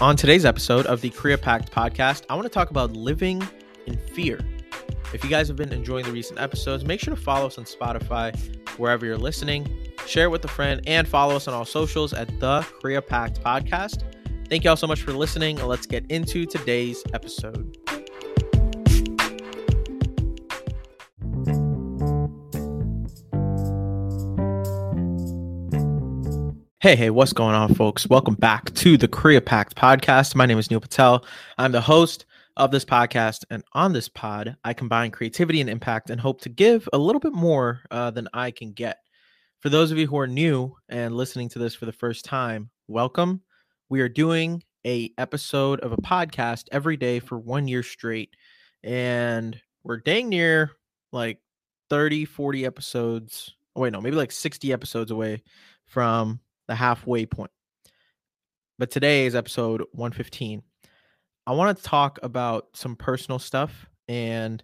On 0.00 0.14
today's 0.14 0.44
episode 0.44 0.86
of 0.86 1.00
the 1.00 1.10
Creapact 1.10 1.70
podcast, 1.70 2.22
I 2.30 2.36
want 2.36 2.44
to 2.44 2.48
talk 2.48 2.70
about 2.70 2.92
living 2.92 3.42
in 3.86 3.96
fear. 3.96 4.38
If 5.12 5.24
you 5.24 5.30
guys 5.30 5.48
have 5.48 5.56
been 5.56 5.72
enjoying 5.72 6.04
the 6.04 6.12
recent 6.12 6.38
episodes, 6.38 6.84
make 6.84 7.00
sure 7.00 7.16
to 7.16 7.20
follow 7.20 7.46
us 7.48 7.58
on 7.58 7.64
Spotify, 7.64 8.38
wherever 8.78 9.04
you're 9.04 9.18
listening, 9.18 9.66
share 10.06 10.26
it 10.26 10.30
with 10.30 10.44
a 10.44 10.48
friend, 10.48 10.80
and 10.86 11.08
follow 11.08 11.34
us 11.34 11.48
on 11.48 11.54
all 11.54 11.64
socials 11.64 12.12
at 12.12 12.28
the 12.38 12.60
Creapact 12.80 13.42
podcast. 13.42 14.04
Thank 14.48 14.62
you 14.62 14.70
all 14.70 14.76
so 14.76 14.86
much 14.86 15.02
for 15.02 15.12
listening. 15.12 15.56
Let's 15.56 15.86
get 15.86 16.08
into 16.12 16.46
today's 16.46 17.02
episode. 17.12 17.76
Hey, 26.80 26.94
hey, 26.94 27.10
what's 27.10 27.32
going 27.32 27.56
on, 27.56 27.74
folks? 27.74 28.08
Welcome 28.08 28.36
back 28.36 28.72
to 28.74 28.96
the 28.96 29.08
Creapact 29.08 29.74
podcast. 29.74 30.36
My 30.36 30.46
name 30.46 30.60
is 30.60 30.70
Neel 30.70 30.78
Patel. 30.78 31.24
I'm 31.58 31.72
the 31.72 31.80
host 31.80 32.24
of 32.56 32.70
this 32.70 32.84
podcast. 32.84 33.44
And 33.50 33.64
on 33.72 33.92
this 33.92 34.08
pod, 34.08 34.56
I 34.62 34.74
combine 34.74 35.10
creativity 35.10 35.60
and 35.60 35.68
impact 35.68 36.08
and 36.08 36.20
hope 36.20 36.40
to 36.42 36.48
give 36.48 36.88
a 36.92 36.98
little 36.98 37.18
bit 37.18 37.32
more 37.32 37.80
uh, 37.90 38.12
than 38.12 38.28
I 38.32 38.52
can 38.52 38.74
get. 38.74 38.98
For 39.58 39.70
those 39.70 39.90
of 39.90 39.98
you 39.98 40.06
who 40.06 40.20
are 40.20 40.28
new 40.28 40.76
and 40.88 41.16
listening 41.16 41.48
to 41.48 41.58
this 41.58 41.74
for 41.74 41.84
the 41.84 41.90
first 41.90 42.24
time, 42.24 42.70
welcome. 42.86 43.42
We 43.88 44.00
are 44.00 44.08
doing 44.08 44.62
a 44.86 45.10
episode 45.18 45.80
of 45.80 45.90
a 45.90 45.96
podcast 45.96 46.68
every 46.70 46.96
day 46.96 47.18
for 47.18 47.40
one 47.40 47.66
year 47.66 47.82
straight. 47.82 48.36
And 48.84 49.60
we're 49.82 49.96
dang 49.96 50.28
near 50.28 50.70
like 51.10 51.40
30, 51.90 52.24
40 52.24 52.64
episodes. 52.64 53.56
Oh, 53.74 53.80
wait, 53.80 53.92
no, 53.92 54.00
maybe 54.00 54.14
like 54.14 54.30
60 54.30 54.72
episodes 54.72 55.10
away 55.10 55.42
from 55.84 56.38
the 56.68 56.74
halfway 56.74 57.26
point. 57.26 57.50
But 58.78 58.90
today 58.92 59.26
is 59.26 59.34
episode 59.34 59.82
115. 59.92 60.62
I 61.46 61.52
want 61.52 61.76
to 61.76 61.82
talk 61.82 62.18
about 62.22 62.68
some 62.74 62.94
personal 62.94 63.38
stuff 63.38 63.86
and 64.06 64.62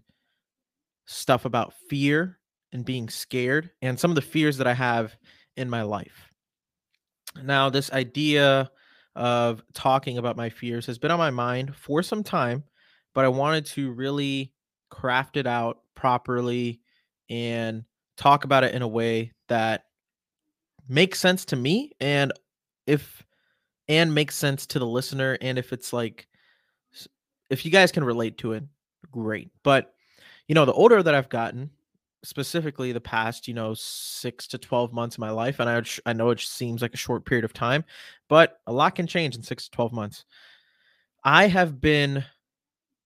stuff 1.07 1.45
about 1.45 1.75
fear 1.89 2.39
and 2.73 2.85
being 2.85 3.09
scared 3.09 3.71
and 3.83 3.99
some 3.99 4.11
of 4.11 4.15
the 4.15 4.23
fears 4.23 4.59
that 4.59 4.67
I 4.67 4.75
have 4.75 5.17
in 5.57 5.69
my 5.69 5.83
life. 5.83 6.31
Now, 7.43 7.71
this 7.71 7.91
idea 7.93 8.71
of 9.17 9.63
talking 9.75 10.19
about 10.19 10.37
my 10.37 10.51
fears 10.51 10.87
has 10.87 10.99
been 10.99 11.11
on 11.11 11.19
my 11.19 11.31
mind 11.31 11.75
for 11.75 12.03
some 12.03 12.23
time, 12.23 12.65
but 13.15 13.25
I 13.25 13.29
wanted 13.29 13.67
to 13.67 13.93
really 13.93 14.53
craft 14.91 15.37
it 15.37 15.47
out 15.47 15.79
properly 15.95 16.81
and 17.31 17.85
talk 18.17 18.45
about 18.45 18.65
it 18.65 18.75
in 18.75 18.83
a 18.83 18.89
way 18.89 19.33
that 19.49 19.85
makes 20.89 21.19
sense 21.19 21.45
to 21.47 21.57
me 21.57 21.93
and 22.01 22.33
if 22.87 23.25
and 23.89 24.15
makes 24.15 24.35
sense 24.35 24.67
to 24.67 24.79
the 24.79 24.87
listener 24.87 25.39
and 25.41 25.59
if 25.59 25.73
it's 25.73 25.93
like 25.93 26.27
if 27.51 27.65
you 27.65 27.71
guys 27.71 27.93
can 27.93 28.05
relate 28.05 28.39
to 28.39 28.53
it 28.53 28.65
great. 29.11 29.51
But 29.63 29.95
you 30.49 30.55
know 30.55 30.65
the 30.65 30.73
older 30.73 31.03
that 31.03 31.15
i've 31.15 31.29
gotten 31.29 31.71
specifically 32.23 32.93
the 32.93 33.01
past 33.01 33.47
you 33.49 33.55
know 33.55 33.75
6 33.75 34.47
to 34.49 34.59
12 34.59 34.93
months 34.93 35.17
of 35.17 35.21
my 35.21 35.31
life 35.31 35.61
and 35.61 35.69
i 35.69 35.83
i 36.07 36.13
know 36.13 36.31
it 36.31 36.41
seems 36.41 36.81
like 36.83 36.95
a 36.95 36.99
short 36.99 37.25
period 37.25 37.45
of 37.45 37.53
time 37.53 37.85
but 38.29 38.61
a 38.67 38.73
lot 38.73 38.95
can 38.95 39.07
change 39.07 39.37
in 39.37 39.43
6 39.43 39.65
to 39.65 39.71
12 39.71 39.93
months. 39.93 40.25
I 41.23 41.47
have 41.47 41.81
been 41.81 42.25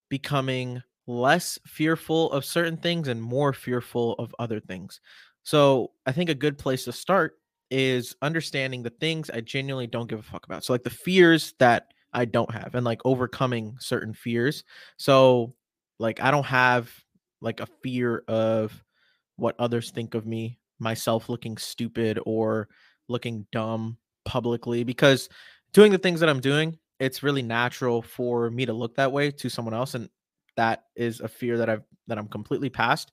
becoming 0.09 0.83
less 1.07 1.59
fearful 1.67 2.31
of 2.33 2.45
certain 2.45 2.77
things 2.77 3.09
and 3.09 3.23
more 3.23 3.53
fearful 3.53 4.15
of 4.15 4.35
other 4.39 4.61
things. 4.61 5.01
So 5.43 5.93
i 6.07 6.13
think 6.13 6.31
a 6.31 6.35
good 6.35 6.59
place 6.59 6.85
to 6.85 6.93
start 6.93 7.38
is 7.71 8.17
understanding 8.23 8.83
the 8.83 8.91
things 8.91 9.31
I 9.31 9.41
genuinely 9.41 9.87
don't 9.87 10.09
give 10.09 10.19
a 10.19 10.23
fuck 10.23 10.47
about. 10.47 10.65
So 10.65 10.73
like 10.73 10.85
the 10.85 10.91
fears 10.91 11.55
that 11.59 11.93
I 12.13 12.25
don't 12.25 12.51
have 12.53 12.75
and 12.75 12.85
like 12.85 13.01
overcoming 13.05 13.77
certain 13.79 14.15
fears. 14.15 14.65
So 14.97 15.55
like 15.99 16.21
I 16.21 16.31
don't 16.31 16.47
have 16.47 16.91
like 17.41 17.61
a 17.61 17.69
fear 17.83 18.25
of 18.29 18.73
what 19.37 19.55
others 19.59 19.91
think 19.91 20.15
of 20.15 20.27
me, 20.27 20.59
myself 20.79 21.29
looking 21.29 21.57
stupid 21.57 22.19
or 22.25 22.69
looking 23.09 23.47
dumb 23.53 23.99
publicly 24.25 24.85
because 24.85 25.29
doing 25.73 25.93
the 25.93 25.99
things 25.99 26.21
that 26.21 26.29
I'm 26.29 26.41
doing, 26.41 26.79
it's 26.99 27.23
really 27.23 27.43
natural 27.43 28.03
for 28.03 28.51
me 28.51 28.67
to 28.67 28.73
look 28.73 28.97
that 28.97 29.13
way 29.13 29.31
to 29.31 29.49
someone 29.49 29.75
else 29.75 29.95
and 29.95 30.09
that 30.57 30.85
is 30.97 31.21
a 31.21 31.29
fear 31.29 31.57
that 31.59 31.71
I've 31.71 31.85
that 32.09 32.19
I'm 32.19 32.27
completely 32.27 32.69
past 32.69 33.13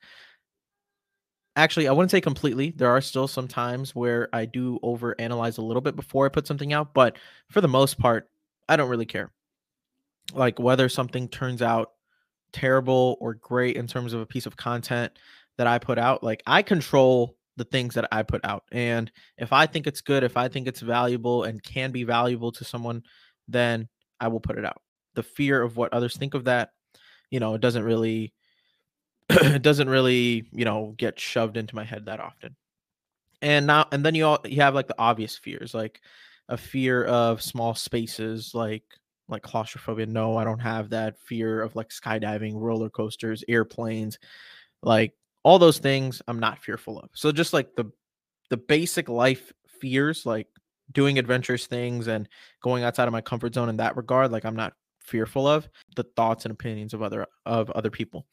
actually, 1.55 1.87
I 1.87 1.91
wouldn't 1.91 2.11
say 2.11 2.21
completely. 2.21 2.71
There 2.75 2.89
are 2.89 3.01
still 3.01 3.27
some 3.27 3.47
times 3.47 3.95
where 3.95 4.29
I 4.33 4.45
do 4.45 4.79
over 4.83 5.15
analyze 5.19 5.57
a 5.57 5.61
little 5.61 5.81
bit 5.81 5.95
before 5.95 6.25
I 6.25 6.29
put 6.29 6.47
something 6.47 6.73
out, 6.73 6.93
but 6.93 7.17
for 7.49 7.61
the 7.61 7.67
most 7.67 7.97
part, 7.97 8.29
I 8.67 8.75
don't 8.75 8.89
really 8.89 9.05
care. 9.05 9.31
Like 10.33 10.59
whether 10.59 10.89
something 10.89 11.27
turns 11.27 11.61
out 11.61 11.91
terrible 12.51 13.17
or 13.19 13.35
great 13.35 13.75
in 13.75 13.87
terms 13.87 14.13
of 14.13 14.21
a 14.21 14.25
piece 14.25 14.45
of 14.45 14.57
content 14.57 15.13
that 15.57 15.67
I 15.67 15.77
put 15.79 15.97
out, 15.97 16.23
like 16.23 16.41
I 16.47 16.61
control 16.61 17.35
the 17.57 17.65
things 17.65 17.93
that 17.95 18.07
I 18.11 18.23
put 18.23 18.43
out. 18.43 18.63
And 18.71 19.11
if 19.37 19.53
I 19.53 19.65
think 19.65 19.87
it's 19.87 20.01
good, 20.01 20.23
if 20.23 20.35
I 20.35 20.47
think 20.47 20.67
it's 20.67 20.81
valuable 20.81 21.43
and 21.43 21.63
can 21.63 21.91
be 21.91 22.03
valuable 22.03 22.51
to 22.53 22.65
someone, 22.65 23.03
then 23.47 23.87
I 24.19 24.27
will 24.27 24.39
put 24.39 24.57
it 24.57 24.65
out. 24.65 24.81
The 25.13 25.23
fear 25.23 25.61
of 25.61 25.77
what 25.77 25.93
others 25.93 26.17
think 26.17 26.33
of 26.33 26.45
that, 26.45 26.71
you 27.29 27.39
know, 27.39 27.53
it 27.53 27.61
doesn't 27.61 27.83
really 27.83 28.33
it 29.29 29.61
doesn't 29.61 29.89
really, 29.89 30.45
you 30.51 30.65
know, 30.65 30.93
get 30.97 31.19
shoved 31.19 31.57
into 31.57 31.75
my 31.75 31.83
head 31.83 32.05
that 32.05 32.19
often. 32.19 32.55
And 33.41 33.67
now 33.67 33.87
and 33.91 34.05
then 34.05 34.15
you 34.15 34.25
all 34.25 34.39
you 34.45 34.61
have 34.61 34.75
like 34.75 34.87
the 34.87 34.99
obvious 34.99 35.37
fears, 35.37 35.73
like 35.73 36.01
a 36.49 36.57
fear 36.57 37.03
of 37.05 37.41
small 37.41 37.75
spaces, 37.75 38.51
like 38.53 38.83
like 39.27 39.41
claustrophobia. 39.41 40.05
No, 40.05 40.37
I 40.37 40.43
don't 40.43 40.59
have 40.59 40.89
that 40.91 41.19
fear 41.19 41.61
of 41.61 41.75
like 41.75 41.89
skydiving, 41.89 42.53
roller 42.55 42.89
coasters, 42.89 43.43
airplanes, 43.47 44.17
like 44.81 45.13
all 45.43 45.59
those 45.59 45.79
things 45.79 46.21
I'm 46.27 46.39
not 46.39 46.59
fearful 46.59 46.99
of. 46.99 47.09
So 47.13 47.31
just 47.31 47.53
like 47.53 47.75
the 47.75 47.85
the 48.49 48.57
basic 48.57 49.09
life 49.09 49.51
fears, 49.79 50.25
like 50.25 50.47
doing 50.91 51.19
adventurous 51.19 51.67
things 51.67 52.07
and 52.07 52.29
going 52.61 52.83
outside 52.83 53.07
of 53.07 53.11
my 53.11 53.21
comfort 53.21 53.53
zone 53.53 53.69
in 53.69 53.77
that 53.77 53.97
regard, 53.97 54.31
like 54.31 54.45
I'm 54.45 54.55
not 54.55 54.73
fearful 55.01 55.47
of 55.47 55.67
the 55.95 56.03
thoughts 56.15 56.45
and 56.45 56.51
opinions 56.51 56.93
of 56.93 57.01
other 57.01 57.27
of 57.45 57.69
other 57.71 57.91
people. 57.91 58.25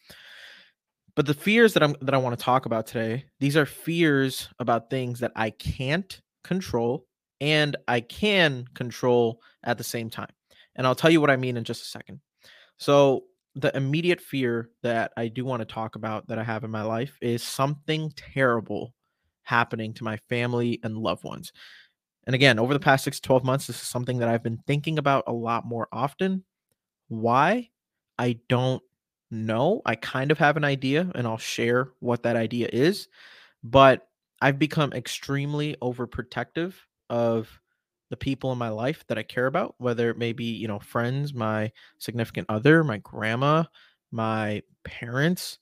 But 1.14 1.26
the 1.26 1.34
fears 1.34 1.74
that 1.74 1.82
I'm 1.82 1.94
that 2.00 2.14
I 2.14 2.18
want 2.18 2.38
to 2.38 2.44
talk 2.44 2.66
about 2.66 2.86
today, 2.86 3.26
these 3.38 3.56
are 3.56 3.66
fears 3.66 4.48
about 4.58 4.90
things 4.90 5.20
that 5.20 5.32
I 5.36 5.50
can't 5.50 6.20
control 6.42 7.06
and 7.40 7.76
I 7.88 8.00
can 8.00 8.64
control 8.74 9.40
at 9.64 9.76
the 9.76 9.84
same 9.84 10.08
time. 10.08 10.32
And 10.76 10.86
I'll 10.86 10.94
tell 10.94 11.10
you 11.10 11.20
what 11.20 11.30
I 11.30 11.36
mean 11.36 11.56
in 11.56 11.64
just 11.64 11.82
a 11.82 11.86
second. 11.86 12.20
So, 12.78 13.24
the 13.54 13.76
immediate 13.76 14.20
fear 14.22 14.70
that 14.82 15.12
I 15.18 15.28
do 15.28 15.44
want 15.44 15.60
to 15.60 15.66
talk 15.66 15.96
about 15.96 16.26
that 16.28 16.38
I 16.38 16.44
have 16.44 16.64
in 16.64 16.70
my 16.70 16.82
life 16.82 17.18
is 17.20 17.42
something 17.42 18.10
terrible 18.16 18.94
happening 19.42 19.92
to 19.94 20.04
my 20.04 20.16
family 20.30 20.80
and 20.82 20.96
loved 20.96 21.24
ones. 21.24 21.52
And 22.26 22.34
again, 22.34 22.58
over 22.58 22.72
the 22.72 22.80
past 22.80 23.04
6 23.04 23.20
to 23.20 23.26
12 23.26 23.44
months, 23.44 23.66
this 23.66 23.82
is 23.82 23.88
something 23.88 24.18
that 24.18 24.28
I've 24.28 24.42
been 24.42 24.62
thinking 24.66 24.98
about 24.98 25.24
a 25.26 25.32
lot 25.32 25.66
more 25.66 25.88
often. 25.92 26.44
Why? 27.08 27.68
I 28.18 28.38
don't 28.48 28.82
no, 29.32 29.80
I 29.86 29.94
kind 29.94 30.30
of 30.30 30.38
have 30.38 30.58
an 30.58 30.64
idea 30.64 31.10
and 31.14 31.26
I'll 31.26 31.38
share 31.38 31.88
what 32.00 32.22
that 32.24 32.36
idea 32.36 32.68
is, 32.70 33.08
but 33.64 34.06
I've 34.42 34.58
become 34.58 34.92
extremely 34.92 35.74
overprotective 35.80 36.74
of 37.08 37.48
the 38.10 38.16
people 38.16 38.52
in 38.52 38.58
my 38.58 38.68
life 38.68 39.06
that 39.08 39.16
I 39.16 39.22
care 39.22 39.46
about, 39.46 39.74
whether 39.78 40.10
it 40.10 40.18
may 40.18 40.34
be, 40.34 40.52
you 40.52 40.68
know, 40.68 40.78
friends, 40.78 41.32
my 41.32 41.72
significant 41.98 42.46
other, 42.50 42.84
my 42.84 42.98
grandma, 42.98 43.64
my 44.10 44.62
parents, 44.84 45.58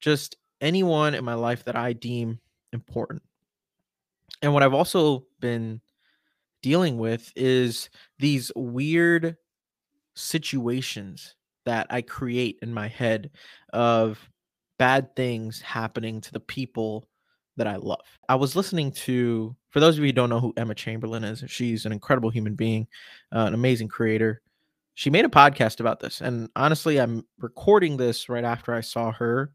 just 0.00 0.36
anyone 0.60 1.14
in 1.14 1.24
my 1.24 1.34
life 1.34 1.64
that 1.64 1.76
I 1.76 1.94
deem 1.94 2.38
important. 2.74 3.22
And 4.42 4.52
what 4.52 4.62
I've 4.62 4.74
also 4.74 5.24
been 5.40 5.80
dealing 6.60 6.98
with 6.98 7.32
is 7.36 7.88
these 8.18 8.52
weird 8.54 9.38
situations 10.14 11.36
that 11.64 11.86
I 11.90 12.02
create 12.02 12.58
in 12.62 12.72
my 12.72 12.88
head 12.88 13.30
of 13.72 14.18
bad 14.78 15.14
things 15.16 15.60
happening 15.60 16.20
to 16.22 16.32
the 16.32 16.40
people 16.40 17.08
that 17.56 17.66
I 17.66 17.76
love. 17.76 18.04
I 18.28 18.34
was 18.34 18.56
listening 18.56 18.92
to, 18.92 19.54
for 19.70 19.80
those 19.80 19.96
of 19.96 20.04
you 20.04 20.08
who 20.08 20.12
don't 20.12 20.30
know 20.30 20.40
who 20.40 20.52
Emma 20.56 20.74
Chamberlain 20.74 21.24
is, 21.24 21.44
she's 21.46 21.86
an 21.86 21.92
incredible 21.92 22.30
human 22.30 22.54
being, 22.54 22.86
uh, 23.34 23.40
an 23.46 23.54
amazing 23.54 23.88
creator. 23.88 24.42
She 24.94 25.10
made 25.10 25.24
a 25.24 25.28
podcast 25.28 25.80
about 25.80 26.00
this. 26.00 26.20
And 26.20 26.48
honestly, 26.56 26.98
I'm 26.98 27.24
recording 27.38 27.96
this 27.96 28.28
right 28.28 28.44
after 28.44 28.74
I 28.74 28.80
saw 28.80 29.12
her 29.12 29.52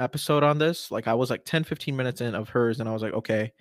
episode 0.00 0.42
on 0.42 0.58
this. 0.58 0.90
Like 0.90 1.08
I 1.08 1.14
was 1.14 1.30
like 1.30 1.44
10, 1.44 1.64
15 1.64 1.96
minutes 1.96 2.20
in 2.20 2.34
of 2.34 2.48
hers, 2.48 2.80
and 2.80 2.88
I 2.88 2.92
was 2.92 3.02
like, 3.02 3.14
okay, 3.14 3.52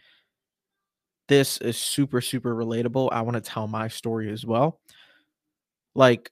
this 1.27 1.57
is 1.59 1.77
super, 1.77 2.21
super 2.21 2.55
relatable. 2.55 3.09
I 3.11 3.21
want 3.21 3.35
to 3.35 3.41
tell 3.41 3.67
my 3.67 3.87
story 3.87 4.31
as 4.31 4.45
well. 4.45 4.79
Like 5.95 6.31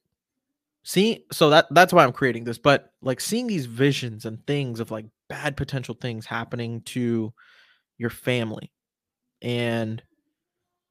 see 0.85 1.25
so 1.33 1.49
that 1.51 1.67
that's 1.71 1.93
why 1.93 2.05
i'm 2.05 2.13
creating 2.13 2.45
this 2.45 2.59
but 2.59 2.93
like 3.03 3.21
seeing 3.21 3.47
these 3.47 3.67
visions 3.67 4.25
and 4.25 4.45
things 4.47 4.79
of 4.79 4.91
like 4.91 5.07
bad 5.29 5.57
potential 5.57 5.95
things 6.01 6.25
happening 6.25 6.81
to 6.83 7.33
your 7.97 8.11
family 8.11 8.71
and 9.41 10.03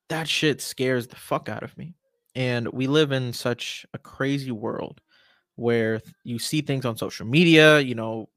that 0.09 0.29
shit 0.29 0.61
scares 0.61 1.07
the 1.07 1.17
fuck 1.17 1.49
out 1.49 1.63
of 1.63 1.77
me 1.79 1.95
And 2.35 2.69
we 2.73 2.87
live 2.87 3.13
in 3.13 3.33
such 3.33 3.87
a 3.95 3.99
crazy 3.99 4.51
world 4.53 5.01
where 5.57 6.03
you 6.25 6.39
see 6.39 6.63
things 6.63 6.85
on 6.85 6.97
social 6.97 7.27
media, 7.27 7.81
you 7.81 7.95
know, 7.95 8.29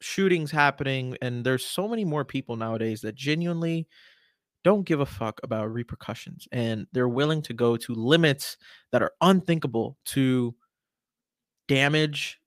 shootings 0.00 0.50
happening, 0.50 1.16
and 1.22 1.44
there's 1.44 1.64
so 1.66 1.88
many 1.88 2.04
more 2.04 2.24
people 2.24 2.56
nowadays 2.56 3.00
that 3.02 3.14
genuinely 3.16 3.88
don't 4.64 4.84
give 4.86 5.00
a 5.00 5.06
fuck 5.06 5.40
about 5.44 5.72
repercussions 5.72 6.48
and 6.52 6.86
they're 6.92 7.08
willing 7.08 7.42
to 7.42 7.54
go 7.54 7.76
to 7.76 7.94
limits 7.94 8.56
that 8.92 9.02
are 9.02 9.12
unthinkable 9.20 9.96
to 10.06 10.54
damage 11.68 12.40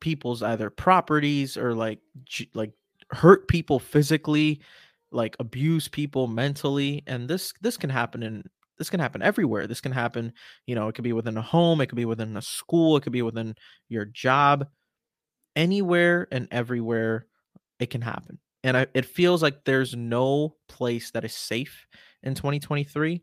people's 0.00 0.42
either 0.42 0.70
properties 0.70 1.56
or 1.56 1.74
like 1.74 1.98
like 2.52 2.72
hurt 3.10 3.48
people 3.48 3.78
physically 3.78 4.60
like 5.10 5.36
abuse 5.38 5.88
people 5.88 6.26
mentally 6.26 7.02
and 7.06 7.28
this 7.28 7.54
this 7.62 7.76
can 7.76 7.88
happen 7.88 8.22
in 8.22 8.44
this 8.76 8.90
can 8.90 8.98
happen 8.98 9.22
everywhere. 9.22 9.66
This 9.66 9.80
can 9.80 9.92
happen 9.92 10.32
you 10.66 10.74
know 10.74 10.88
it 10.88 10.94
could 10.94 11.04
be 11.04 11.12
within 11.12 11.36
a 11.36 11.42
home 11.42 11.80
it 11.80 11.86
could 11.86 11.96
be 11.96 12.04
within 12.04 12.36
a 12.36 12.42
school 12.42 12.96
it 12.96 13.02
could 13.02 13.12
be 13.12 13.22
within 13.22 13.54
your 13.88 14.04
job. 14.04 14.66
Anywhere 15.56 16.26
and 16.32 16.48
everywhere 16.50 17.26
it 17.78 17.90
can 17.90 18.02
happen. 18.02 18.38
And 18.64 18.76
I, 18.76 18.86
it 18.94 19.04
feels 19.04 19.42
like 19.42 19.64
there's 19.64 19.94
no 19.94 20.56
place 20.68 21.12
that 21.12 21.24
is 21.24 21.34
safe 21.34 21.86
in 22.22 22.34
2023 22.34 23.22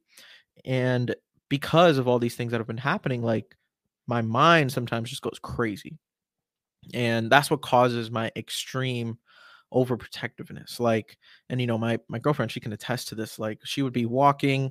and 0.65 1.15
because 1.49 1.97
of 1.97 2.07
all 2.07 2.19
these 2.19 2.35
things 2.35 2.51
that 2.51 2.59
have 2.59 2.67
been 2.67 2.77
happening 2.77 3.21
like 3.21 3.55
my 4.11 4.21
mind 4.21 4.69
sometimes 4.73 5.09
just 5.09 5.21
goes 5.21 5.39
crazy. 5.41 5.97
And 6.93 7.31
that's 7.31 7.49
what 7.49 7.61
causes 7.61 8.11
my 8.11 8.29
extreme 8.35 9.17
overprotectiveness 9.73 10.81
like 10.81 11.17
and 11.49 11.61
you 11.61 11.65
know 11.65 11.77
my 11.77 11.97
my 12.09 12.19
girlfriend 12.19 12.51
she 12.51 12.59
can 12.59 12.73
attest 12.73 13.07
to 13.07 13.15
this 13.15 13.39
like 13.39 13.57
she 13.63 13.81
would 13.81 13.93
be 13.93 14.05
walking 14.05 14.69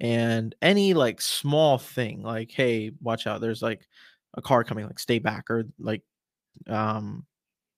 and 0.00 0.54
any 0.62 0.94
like 0.94 1.20
small 1.20 1.76
thing 1.76 2.22
like 2.22 2.50
hey 2.50 2.90
watch 3.02 3.26
out 3.26 3.42
there's 3.42 3.60
like 3.60 3.86
a 4.38 4.40
car 4.40 4.64
coming 4.64 4.86
like 4.86 4.98
stay 4.98 5.18
back 5.18 5.50
or 5.50 5.64
like 5.78 6.00
um 6.66 7.26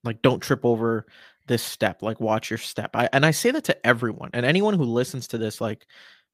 like 0.04 0.22
don't 0.22 0.44
trip 0.44 0.64
over 0.64 1.06
this 1.48 1.62
step 1.62 2.02
like 2.02 2.20
watch 2.20 2.50
your 2.50 2.58
step. 2.58 2.94
I, 2.94 3.08
and 3.12 3.26
i 3.26 3.32
say 3.32 3.50
that 3.50 3.64
to 3.64 3.84
everyone 3.84 4.30
and 4.32 4.46
anyone 4.46 4.74
who 4.74 4.84
listens 4.84 5.26
to 5.28 5.38
this 5.38 5.60
like 5.60 5.84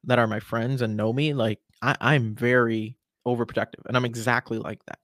that 0.04 0.18
are 0.18 0.26
my 0.26 0.40
friends 0.40 0.82
and 0.82 0.98
know 0.98 1.14
me 1.14 1.32
like 1.32 1.60
I, 1.80 1.96
i'm 1.98 2.34
very 2.34 2.98
overprotective 3.26 3.84
and 3.86 3.96
i'm 3.96 4.04
exactly 4.04 4.58
like 4.58 4.84
that. 4.86 4.98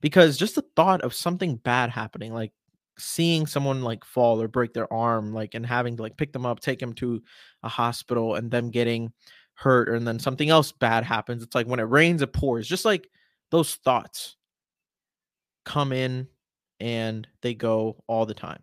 Because 0.00 0.36
just 0.36 0.54
the 0.54 0.64
thought 0.76 1.00
of 1.00 1.14
something 1.14 1.56
bad 1.56 1.90
happening 1.90 2.34
like 2.34 2.52
seeing 2.98 3.46
someone 3.46 3.82
like 3.82 4.04
fall 4.04 4.40
or 4.40 4.48
break 4.48 4.74
their 4.74 4.92
arm 4.92 5.32
like 5.32 5.54
and 5.54 5.64
having 5.64 5.96
to 5.96 6.02
like 6.02 6.16
pick 6.16 6.32
them 6.32 6.46
up 6.46 6.60
take 6.60 6.78
them 6.78 6.92
to 6.92 7.22
a 7.62 7.68
hospital 7.68 8.34
and 8.34 8.50
them 8.50 8.70
getting 8.70 9.12
hurt 9.54 9.88
and 9.88 10.06
then 10.06 10.18
something 10.18 10.50
else 10.50 10.72
bad 10.72 11.04
happens 11.04 11.42
it's 11.42 11.54
like 11.54 11.66
when 11.66 11.80
it 11.80 11.84
rains 11.84 12.22
it 12.22 12.32
pours 12.32 12.68
just 12.68 12.84
like 12.84 13.08
those 13.50 13.76
thoughts 13.76 14.36
come 15.64 15.92
in 15.92 16.28
and 16.80 17.26
they 17.40 17.54
go 17.54 18.02
all 18.06 18.26
the 18.26 18.34
time. 18.34 18.62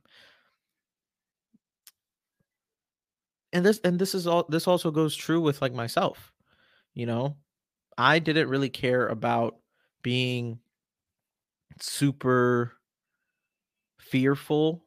And 3.53 3.65
this 3.65 3.79
and 3.83 3.99
this 3.99 4.15
is 4.15 4.27
all 4.27 4.45
this 4.47 4.67
also 4.67 4.91
goes 4.91 5.13
true 5.13 5.41
with 5.41 5.61
like 5.61 5.73
myself 5.73 6.31
you 6.93 7.05
know 7.05 7.35
i 8.01 8.19
didn't 8.19 8.49
really 8.49 8.69
care 8.69 9.07
about 9.07 9.57
being 10.01 10.59
super 11.79 12.73
fearful 13.99 14.85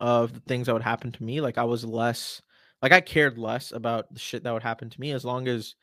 of 0.00 0.34
the 0.34 0.40
things 0.40 0.66
that 0.66 0.72
would 0.74 0.82
happen 0.82 1.12
to 1.12 1.24
me. 1.24 1.40
Like 1.40 1.58
I 1.58 1.64
was 1.64 1.84
less 1.84 2.42
like 2.82 2.92
I 2.92 3.00
cared 3.00 3.38
less 3.38 3.72
about 3.72 4.12
the 4.12 4.18
shit 4.20 4.44
that 4.44 4.52
would 4.52 4.62
happen 4.62 4.90
to 4.90 5.00
me 5.00 5.12
as 5.12 5.24
long 5.24 5.48
as, 5.48 5.74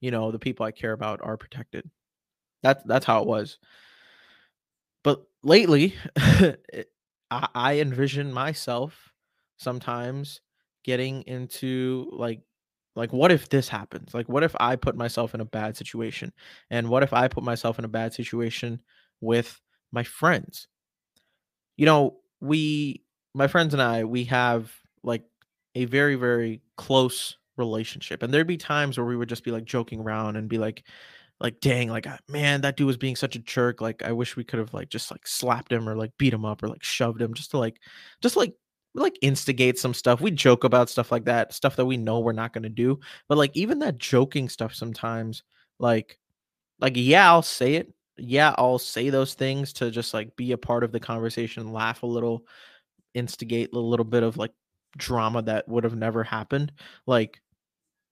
you 0.00 0.10
know, 0.10 0.32
the 0.32 0.38
people 0.38 0.66
I 0.66 0.72
care 0.72 0.92
about 0.92 1.20
are 1.22 1.36
protected. 1.36 1.88
That's 2.62 2.82
that's 2.84 3.06
how 3.06 3.22
it 3.22 3.28
was. 3.28 3.58
But 5.02 5.22
lately, 5.42 5.94
I, 6.16 6.56
I 7.30 7.80
envision 7.80 8.32
myself 8.32 9.12
sometimes 9.56 10.40
getting 10.84 11.22
into 11.22 12.10
like 12.12 12.40
like 12.98 13.12
what 13.12 13.32
if 13.32 13.48
this 13.48 13.68
happens 13.68 14.12
like 14.12 14.28
what 14.28 14.42
if 14.42 14.54
i 14.60 14.76
put 14.76 14.96
myself 14.96 15.34
in 15.34 15.40
a 15.40 15.44
bad 15.44 15.76
situation 15.76 16.32
and 16.70 16.88
what 16.88 17.02
if 17.02 17.12
i 17.12 17.26
put 17.28 17.44
myself 17.44 17.78
in 17.78 17.84
a 17.84 17.88
bad 17.88 18.12
situation 18.12 18.80
with 19.20 19.60
my 19.92 20.02
friends 20.02 20.68
you 21.78 21.86
know, 21.86 22.16
we, 22.40 23.02
my 23.34 23.46
friends 23.46 23.72
and 23.72 23.82
I, 23.82 24.04
we 24.04 24.24
have 24.24 24.70
like 25.02 25.22
a 25.74 25.86
very, 25.86 26.16
very 26.16 26.60
close 26.76 27.36
relationship. 27.56 28.22
And 28.22 28.34
there'd 28.34 28.46
be 28.46 28.58
times 28.58 28.98
where 28.98 29.06
we 29.06 29.16
would 29.16 29.28
just 29.28 29.44
be 29.44 29.52
like 29.52 29.64
joking 29.64 30.00
around 30.00 30.36
and 30.36 30.48
be 30.48 30.58
like, 30.58 30.84
like, 31.40 31.60
dang, 31.60 31.88
like, 31.88 32.08
uh, 32.08 32.18
man, 32.28 32.62
that 32.62 32.76
dude 32.76 32.88
was 32.88 32.96
being 32.96 33.14
such 33.14 33.36
a 33.36 33.38
jerk. 33.38 33.80
Like, 33.80 34.02
I 34.02 34.10
wish 34.10 34.36
we 34.36 34.42
could 34.42 34.58
have 34.58 34.74
like 34.74 34.88
just 34.88 35.12
like 35.12 35.24
slapped 35.24 35.70
him 35.70 35.88
or 35.88 35.94
like 35.94 36.10
beat 36.18 36.34
him 36.34 36.44
up 36.44 36.64
or 36.64 36.68
like 36.68 36.82
shoved 36.82 37.22
him 37.22 37.32
just 37.32 37.52
to 37.52 37.58
like, 37.58 37.78
just 38.20 38.36
like, 38.36 38.54
like 39.00 39.18
instigate 39.22 39.78
some 39.78 39.94
stuff. 39.94 40.20
We 40.20 40.30
joke 40.30 40.64
about 40.64 40.90
stuff 40.90 41.12
like 41.12 41.24
that, 41.26 41.52
stuff 41.52 41.76
that 41.76 41.86
we 41.86 41.96
know 41.96 42.20
we're 42.20 42.32
not 42.32 42.52
going 42.52 42.62
to 42.62 42.68
do. 42.68 43.00
But 43.28 43.38
like, 43.38 43.56
even 43.56 43.78
that 43.80 43.98
joking 43.98 44.48
stuff 44.48 44.74
sometimes, 44.74 45.42
like, 45.78 46.18
like, 46.80 46.94
yeah, 46.96 47.28
I'll 47.28 47.42
say 47.42 47.74
it, 47.74 47.92
yeah, 48.16 48.54
I'll 48.58 48.78
say 48.78 49.10
those 49.10 49.34
things 49.34 49.72
to 49.74 49.90
just 49.90 50.14
like 50.14 50.34
be 50.36 50.52
a 50.52 50.58
part 50.58 50.84
of 50.84 50.92
the 50.92 51.00
conversation, 51.00 51.72
laugh 51.72 52.02
a 52.02 52.06
little, 52.06 52.46
instigate 53.14 53.72
a 53.72 53.78
little 53.78 54.04
bit 54.04 54.22
of 54.22 54.36
like 54.36 54.52
drama 54.96 55.42
that 55.42 55.68
would 55.68 55.84
have 55.84 55.96
never 55.96 56.24
happened. 56.24 56.72
Like, 57.06 57.40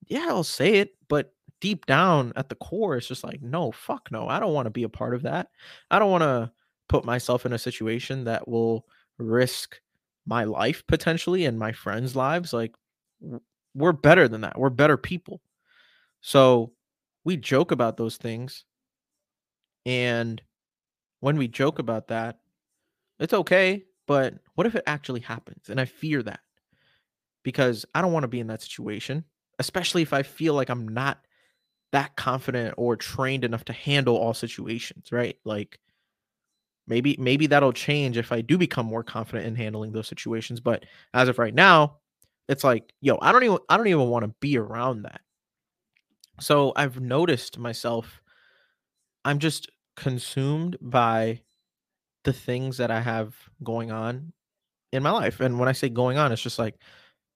yeah, 0.06 0.26
I'll 0.28 0.44
say 0.44 0.74
it, 0.76 0.94
but 1.08 1.32
deep 1.60 1.86
down 1.86 2.32
at 2.36 2.48
the 2.48 2.54
core, 2.54 2.96
it's 2.96 3.08
just 3.08 3.24
like, 3.24 3.42
no, 3.42 3.72
fuck 3.72 4.08
no. 4.10 4.28
I 4.28 4.38
don't 4.38 4.54
want 4.54 4.66
to 4.66 4.70
be 4.70 4.84
a 4.84 4.88
part 4.88 5.14
of 5.14 5.22
that. 5.22 5.48
I 5.90 5.98
don't 5.98 6.10
want 6.10 6.22
to 6.22 6.52
put 6.88 7.04
myself 7.04 7.46
in 7.46 7.52
a 7.52 7.58
situation 7.58 8.24
that 8.24 8.46
will 8.46 8.86
risk 9.18 9.80
my 10.26 10.44
life 10.44 10.84
potentially 10.86 11.44
and 11.44 11.58
my 11.58 11.72
friends' 11.72 12.16
lives. 12.16 12.52
Like, 12.52 12.74
we're 13.74 13.92
better 13.92 14.28
than 14.28 14.42
that. 14.42 14.58
We're 14.58 14.70
better 14.70 14.96
people. 14.96 15.40
So 16.20 16.72
we 17.24 17.36
joke 17.36 17.70
about 17.70 17.96
those 17.96 18.16
things 18.16 18.64
and 19.86 20.42
when 21.20 21.38
we 21.38 21.48
joke 21.48 21.78
about 21.78 22.08
that, 22.08 22.40
it's 23.20 23.32
okay. 23.32 23.84
But 24.06 24.34
what 24.54 24.66
if 24.66 24.74
it 24.74 24.82
actually 24.86 25.20
happens? 25.20 25.70
And 25.70 25.80
I 25.80 25.84
fear 25.84 26.22
that 26.24 26.40
because 27.42 27.86
I 27.94 28.02
don't 28.02 28.12
want 28.12 28.24
to 28.24 28.28
be 28.28 28.40
in 28.40 28.48
that 28.48 28.62
situation, 28.62 29.24
especially 29.58 30.02
if 30.02 30.12
I 30.12 30.22
feel 30.22 30.54
like 30.54 30.68
I'm 30.68 30.88
not 30.88 31.18
that 31.92 32.16
confident 32.16 32.74
or 32.76 32.96
trained 32.96 33.44
enough 33.44 33.64
to 33.66 33.72
handle 33.72 34.16
all 34.16 34.34
situations, 34.34 35.12
right? 35.12 35.38
Like 35.44 35.78
maybe 36.86 37.16
maybe 37.18 37.46
that'll 37.46 37.72
change 37.72 38.16
if 38.16 38.32
I 38.32 38.40
do 38.40 38.58
become 38.58 38.86
more 38.86 39.02
confident 39.02 39.46
in 39.46 39.54
handling 39.54 39.92
those 39.92 40.08
situations, 40.08 40.60
but 40.60 40.84
as 41.14 41.28
of 41.28 41.38
right 41.38 41.54
now, 41.54 41.98
it's 42.48 42.64
like, 42.64 42.92
yo, 43.00 43.18
I 43.20 43.32
don't 43.32 43.44
even 43.44 43.58
I 43.68 43.76
don't 43.76 43.88
even 43.88 44.08
want 44.08 44.24
to 44.24 44.34
be 44.40 44.58
around 44.58 45.02
that. 45.02 45.20
So 46.40 46.72
I've 46.76 47.00
noticed 47.00 47.58
myself 47.58 48.20
I'm 49.24 49.40
just 49.40 49.70
consumed 49.96 50.76
by 50.80 51.40
the 52.24 52.32
things 52.32 52.76
that 52.76 52.90
I 52.90 53.00
have 53.00 53.34
going 53.64 53.90
on 53.90 54.32
in 54.92 55.02
my 55.02 55.10
life. 55.10 55.40
And 55.40 55.58
when 55.58 55.68
I 55.68 55.72
say 55.72 55.88
going 55.88 56.18
on, 56.18 56.30
it's 56.30 56.42
just 56.42 56.58
like, 56.58 56.76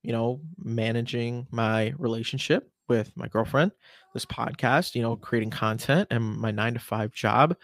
you 0.03 0.13
know, 0.13 0.41
managing 0.63 1.47
my 1.51 1.93
relationship 1.99 2.71
with 2.89 3.17
my 3.17 3.29
girlfriend, 3.29 3.73
this 4.15 4.25
podcast, 4.25 4.95
you 4.95 5.03
know, 5.03 5.17
creating 5.17 5.51
content 5.51 6.09
and 6.11 6.23
my 6.23 6.51
nine 6.51 6.75
to 6.75 6.81
five 6.81 7.13
job. 7.13 7.57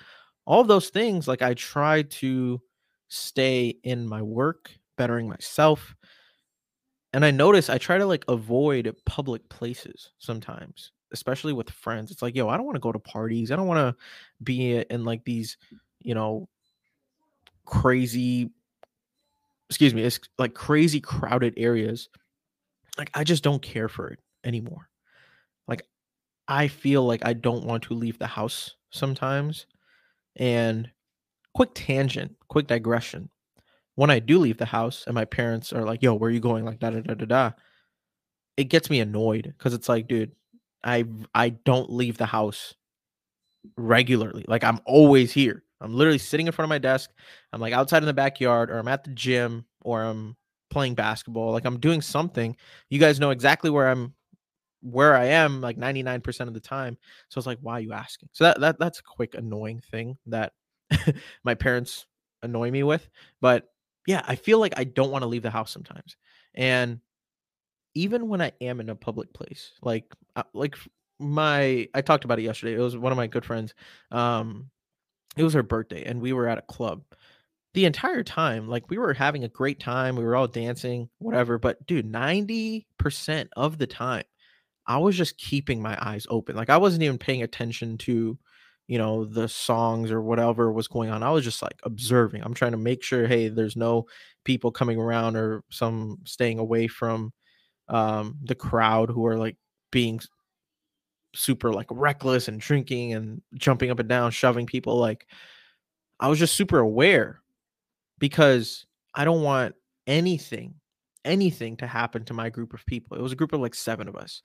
All 0.46 0.60
of 0.60 0.68
those 0.68 0.90
things, 0.90 1.26
like 1.28 1.42
I 1.42 1.54
try 1.54 2.02
to 2.02 2.60
stay 3.08 3.76
in 3.82 4.06
my 4.06 4.22
work, 4.22 4.70
bettering 4.96 5.28
myself. 5.28 5.94
And 7.12 7.24
I 7.24 7.30
notice 7.30 7.70
I 7.70 7.78
try 7.78 7.98
to 7.98 8.06
like 8.06 8.24
avoid 8.28 8.94
public 9.06 9.48
places 9.48 10.12
sometimes 10.18 10.92
especially 11.12 11.52
with 11.52 11.70
friends. 11.70 12.10
It's 12.10 12.20
like, 12.20 12.34
yo, 12.34 12.48
I 12.48 12.56
don't 12.56 12.66
want 12.66 12.74
to 12.76 12.80
go 12.80 12.90
to 12.90 12.98
parties. 12.98 13.52
I 13.52 13.56
don't 13.56 13.68
want 13.68 13.78
to 13.78 14.04
be 14.42 14.76
in 14.76 15.04
like 15.04 15.24
these, 15.24 15.56
you 16.02 16.14
know, 16.14 16.48
crazy 17.64 18.50
excuse 19.68 19.94
me, 19.94 20.02
it's 20.02 20.20
like 20.38 20.54
crazy 20.54 21.00
crowded 21.00 21.54
areas. 21.56 22.08
Like 22.98 23.10
I 23.14 23.24
just 23.24 23.42
don't 23.42 23.62
care 23.62 23.88
for 23.88 24.08
it 24.08 24.20
anymore. 24.44 24.88
Like 25.68 25.82
I 26.48 26.68
feel 26.68 27.04
like 27.04 27.24
I 27.24 27.32
don't 27.34 27.64
want 27.64 27.84
to 27.84 27.94
leave 27.94 28.18
the 28.18 28.26
house 28.26 28.76
sometimes. 28.90 29.66
And 30.36 30.90
quick 31.54 31.70
tangent, 31.74 32.36
quick 32.48 32.66
digression. 32.66 33.30
When 33.94 34.10
I 34.10 34.18
do 34.18 34.38
leave 34.38 34.58
the 34.58 34.66
house 34.66 35.04
and 35.06 35.14
my 35.14 35.24
parents 35.24 35.72
are 35.72 35.84
like, 35.84 36.02
yo, 36.02 36.14
where 36.14 36.28
are 36.28 36.32
you 36.32 36.40
going? 36.40 36.64
Like 36.64 36.78
da 36.78 36.90
da 36.90 37.00
da 37.00 37.14
da 37.14 37.24
da. 37.24 37.50
It 38.56 38.64
gets 38.64 38.90
me 38.90 39.00
annoyed 39.00 39.54
because 39.56 39.72
it's 39.72 39.88
like, 39.88 40.06
dude, 40.06 40.32
I 40.84 41.04
I 41.34 41.50
don't 41.50 41.90
leave 41.90 42.18
the 42.18 42.26
house 42.26 42.74
regularly. 43.76 44.44
Like 44.46 44.64
I'm 44.64 44.80
always 44.84 45.32
here. 45.32 45.64
I'm 45.80 45.94
literally 45.94 46.18
sitting 46.18 46.46
in 46.46 46.52
front 46.52 46.66
of 46.66 46.70
my 46.70 46.78
desk. 46.78 47.10
I'm 47.52 47.60
like 47.60 47.72
outside 47.72 48.02
in 48.02 48.06
the 48.06 48.14
backyard 48.14 48.70
or 48.70 48.78
I'm 48.78 48.88
at 48.88 49.04
the 49.04 49.10
gym 49.10 49.64
or 49.82 50.02
I'm 50.02 50.36
playing 50.70 50.94
basketball. 50.94 51.52
Like 51.52 51.64
I'm 51.64 51.80
doing 51.80 52.02
something. 52.02 52.56
You 52.90 52.98
guys 52.98 53.20
know 53.20 53.30
exactly 53.30 53.70
where 53.70 53.88
I'm 53.88 54.14
where 54.90 55.16
I 55.16 55.26
am 55.26 55.60
like 55.60 55.76
99% 55.76 56.40
of 56.48 56.54
the 56.54 56.60
time. 56.60 56.96
So 57.28 57.38
it's 57.38 57.46
like, 57.46 57.58
why 57.60 57.74
are 57.74 57.80
you 57.80 57.92
asking? 57.92 58.28
So 58.32 58.44
that, 58.44 58.60
that 58.60 58.78
that's 58.78 59.00
a 59.00 59.02
quick 59.02 59.34
annoying 59.34 59.80
thing 59.90 60.16
that 60.26 60.52
my 61.44 61.54
parents 61.54 62.06
annoy 62.42 62.70
me 62.70 62.82
with. 62.82 63.08
But 63.40 63.68
yeah, 64.06 64.22
I 64.26 64.36
feel 64.36 64.60
like 64.60 64.74
I 64.76 64.84
don't 64.84 65.10
want 65.10 65.22
to 65.22 65.28
leave 65.28 65.42
the 65.42 65.50
house 65.50 65.72
sometimes. 65.72 66.16
And 66.54 67.00
even 67.94 68.28
when 68.28 68.40
I 68.40 68.52
am 68.60 68.80
in 68.80 68.90
a 68.90 68.94
public 68.94 69.32
place, 69.32 69.72
like 69.82 70.04
uh, 70.36 70.44
like 70.54 70.76
my 71.18 71.88
I 71.94 72.02
talked 72.02 72.24
about 72.24 72.38
it 72.38 72.42
yesterday. 72.42 72.74
It 72.74 72.82
was 72.82 72.96
one 72.96 73.12
of 73.12 73.16
my 73.16 73.26
good 73.26 73.44
friends. 73.44 73.74
Um 74.10 74.70
it 75.36 75.42
was 75.42 75.54
her 75.54 75.62
birthday 75.62 76.04
and 76.04 76.20
we 76.20 76.32
were 76.32 76.48
at 76.48 76.58
a 76.58 76.62
club 76.62 77.02
the 77.74 77.84
entire 77.84 78.22
time 78.22 78.68
like 78.68 78.88
we 78.88 78.96
were 78.96 79.12
having 79.12 79.44
a 79.44 79.48
great 79.48 79.78
time 79.78 80.16
we 80.16 80.24
were 80.24 80.34
all 80.34 80.48
dancing 80.48 81.10
whatever 81.18 81.58
but 81.58 81.86
dude 81.86 82.10
90% 82.10 83.48
of 83.54 83.76
the 83.76 83.86
time 83.86 84.24
i 84.86 84.98
was 84.98 85.16
just 85.16 85.36
keeping 85.38 85.80
my 85.80 85.96
eyes 86.00 86.26
open 86.30 86.56
like 86.56 86.70
i 86.70 86.76
wasn't 86.76 87.02
even 87.02 87.18
paying 87.18 87.42
attention 87.42 87.98
to 87.98 88.38
you 88.88 88.98
know 88.98 89.24
the 89.24 89.48
songs 89.48 90.10
or 90.10 90.22
whatever 90.22 90.72
was 90.72 90.88
going 90.88 91.10
on 91.10 91.22
i 91.22 91.30
was 91.30 91.44
just 91.44 91.62
like 91.62 91.78
observing 91.84 92.42
i'm 92.42 92.54
trying 92.54 92.72
to 92.72 92.76
make 92.78 93.02
sure 93.02 93.26
hey 93.26 93.48
there's 93.48 93.76
no 93.76 94.06
people 94.44 94.70
coming 94.70 94.98
around 94.98 95.36
or 95.36 95.62
some 95.70 96.18
staying 96.24 96.58
away 96.58 96.86
from 96.86 97.32
um 97.88 98.36
the 98.44 98.54
crowd 98.54 99.10
who 99.10 99.26
are 99.26 99.36
like 99.38 99.56
being 99.90 100.20
super 101.34 101.72
like 101.72 101.86
reckless 101.90 102.48
and 102.48 102.60
drinking 102.60 103.12
and 103.12 103.42
jumping 103.54 103.90
up 103.90 103.98
and 103.98 104.08
down 104.08 104.30
shoving 104.30 104.66
people 104.66 104.96
like 104.96 105.26
i 106.20 106.28
was 106.28 106.38
just 106.38 106.54
super 106.54 106.78
aware 106.78 107.40
because 108.18 108.86
I 109.14 109.24
don't 109.24 109.42
want 109.42 109.74
anything, 110.06 110.74
anything 111.24 111.76
to 111.78 111.86
happen 111.86 112.24
to 112.26 112.34
my 112.34 112.50
group 112.50 112.74
of 112.74 112.84
people. 112.86 113.16
It 113.16 113.22
was 113.22 113.32
a 113.32 113.36
group 113.36 113.52
of 113.52 113.60
like 113.60 113.74
seven 113.74 114.08
of 114.08 114.16
us. 114.16 114.42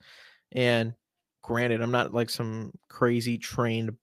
And 0.52 0.94
granted, 1.42 1.80
I'm 1.80 1.90
not 1.90 2.14
like 2.14 2.30
some 2.30 2.72
crazy 2.88 3.38
trained 3.38 3.96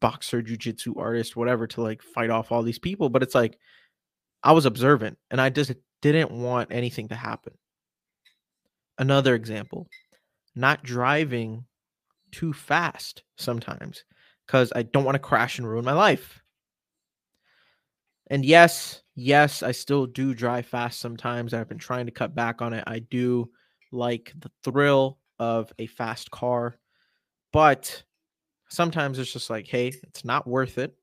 boxer, 0.00 0.42
jujitsu 0.42 0.96
artist, 0.98 1.36
whatever, 1.36 1.66
to 1.68 1.82
like 1.82 2.02
fight 2.02 2.30
off 2.30 2.52
all 2.52 2.62
these 2.62 2.78
people, 2.78 3.08
but 3.08 3.22
it's 3.22 3.34
like 3.34 3.58
I 4.42 4.52
was 4.52 4.66
observant 4.66 5.18
and 5.30 5.40
I 5.40 5.50
just 5.50 5.72
didn't 6.02 6.30
want 6.30 6.70
anything 6.70 7.08
to 7.08 7.14
happen. 7.14 7.54
Another 8.98 9.34
example, 9.34 9.88
not 10.54 10.82
driving 10.82 11.64
too 12.30 12.52
fast 12.52 13.22
sometimes 13.36 14.04
because 14.46 14.72
I 14.76 14.82
don't 14.82 15.04
want 15.04 15.14
to 15.14 15.20
crash 15.20 15.58
and 15.58 15.66
ruin 15.66 15.84
my 15.84 15.94
life. 15.94 16.42
And 18.28 18.44
yes, 18.44 19.02
yes, 19.14 19.62
I 19.62 19.72
still 19.72 20.06
do 20.06 20.34
drive 20.34 20.66
fast 20.66 21.00
sometimes. 21.00 21.54
I've 21.54 21.68
been 21.68 21.78
trying 21.78 22.06
to 22.06 22.12
cut 22.12 22.34
back 22.34 22.62
on 22.62 22.72
it. 22.72 22.84
I 22.86 22.98
do 22.98 23.50
like 23.92 24.32
the 24.38 24.50
thrill 24.62 25.18
of 25.38 25.72
a 25.78 25.86
fast 25.86 26.30
car, 26.30 26.76
but 27.52 28.02
sometimes 28.68 29.18
it's 29.18 29.32
just 29.32 29.50
like, 29.50 29.66
hey, 29.66 29.88
it's 30.04 30.24
not 30.24 30.46
worth 30.46 30.78
it. 30.78 30.94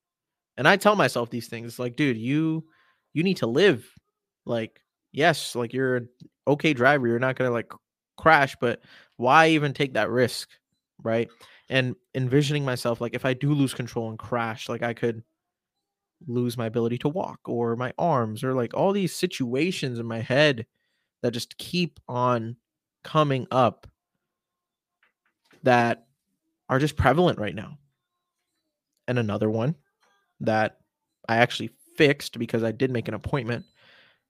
And 0.58 0.68
I 0.68 0.78
tell 0.78 0.96
myself 0.96 1.30
these 1.30 1.48
things 1.48 1.80
like, 1.80 1.96
dude, 1.96 2.18
you 2.18 2.66
you 3.14 3.24
need 3.24 3.38
to 3.38 3.48
live. 3.48 3.86
Like, 4.46 4.82
yes, 5.12 5.56
like 5.56 5.74
you're 5.74 5.98
an 5.98 6.10
okay 6.48 6.74
driver, 6.74 7.08
you're 7.08 7.20
not 7.20 7.36
gonna 7.36 7.52
like 7.52 7.72
crash, 8.18 8.56
but 8.60 8.82
why 9.18 9.50
even 9.50 9.74
take 9.74 9.94
that 9.94 10.10
risk? 10.10 10.50
Right. 11.04 11.30
And 11.70 11.96
envisioning 12.16 12.66
myself 12.66 13.02
like 13.02 13.16
if 13.16 13.26
I 13.26 13.34
do 13.34 13.54
lose 13.54 13.74
control 13.74 14.10
and 14.10 14.20
crash, 14.20 14.70
like 14.70 14.84
I 14.84 14.94
could 14.94 15.24
lose 16.28 16.58
my 16.58 16.68
ability 16.68 16.98
to 17.00 17.10
walk 17.10 17.40
or 17.46 17.76
my 17.76 17.94
arms 17.98 18.44
or 18.44 18.54
like 18.54 18.74
all 18.74 18.94
these 18.94 19.16
situations 19.16 20.00
in 20.00 20.06
my 20.06 20.20
head 20.20 20.66
that 21.22 21.32
just 21.32 21.58
keep 21.58 22.00
on 22.08 22.56
coming 23.04 23.48
up 23.52 23.88
that 25.64 26.06
are 26.70 26.80
just 26.80 26.96
prevalent 26.96 27.40
right 27.40 27.56
now. 27.56 27.78
And 29.08 29.20
another 29.20 29.50
one 29.50 29.76
that 30.40 30.78
I 31.28 31.38
actually 31.38 31.72
fixed 31.98 32.40
because 32.40 32.64
I 32.64 32.72
did 32.72 32.92
make 32.92 33.08
an 33.08 33.14
appointment, 33.14 33.66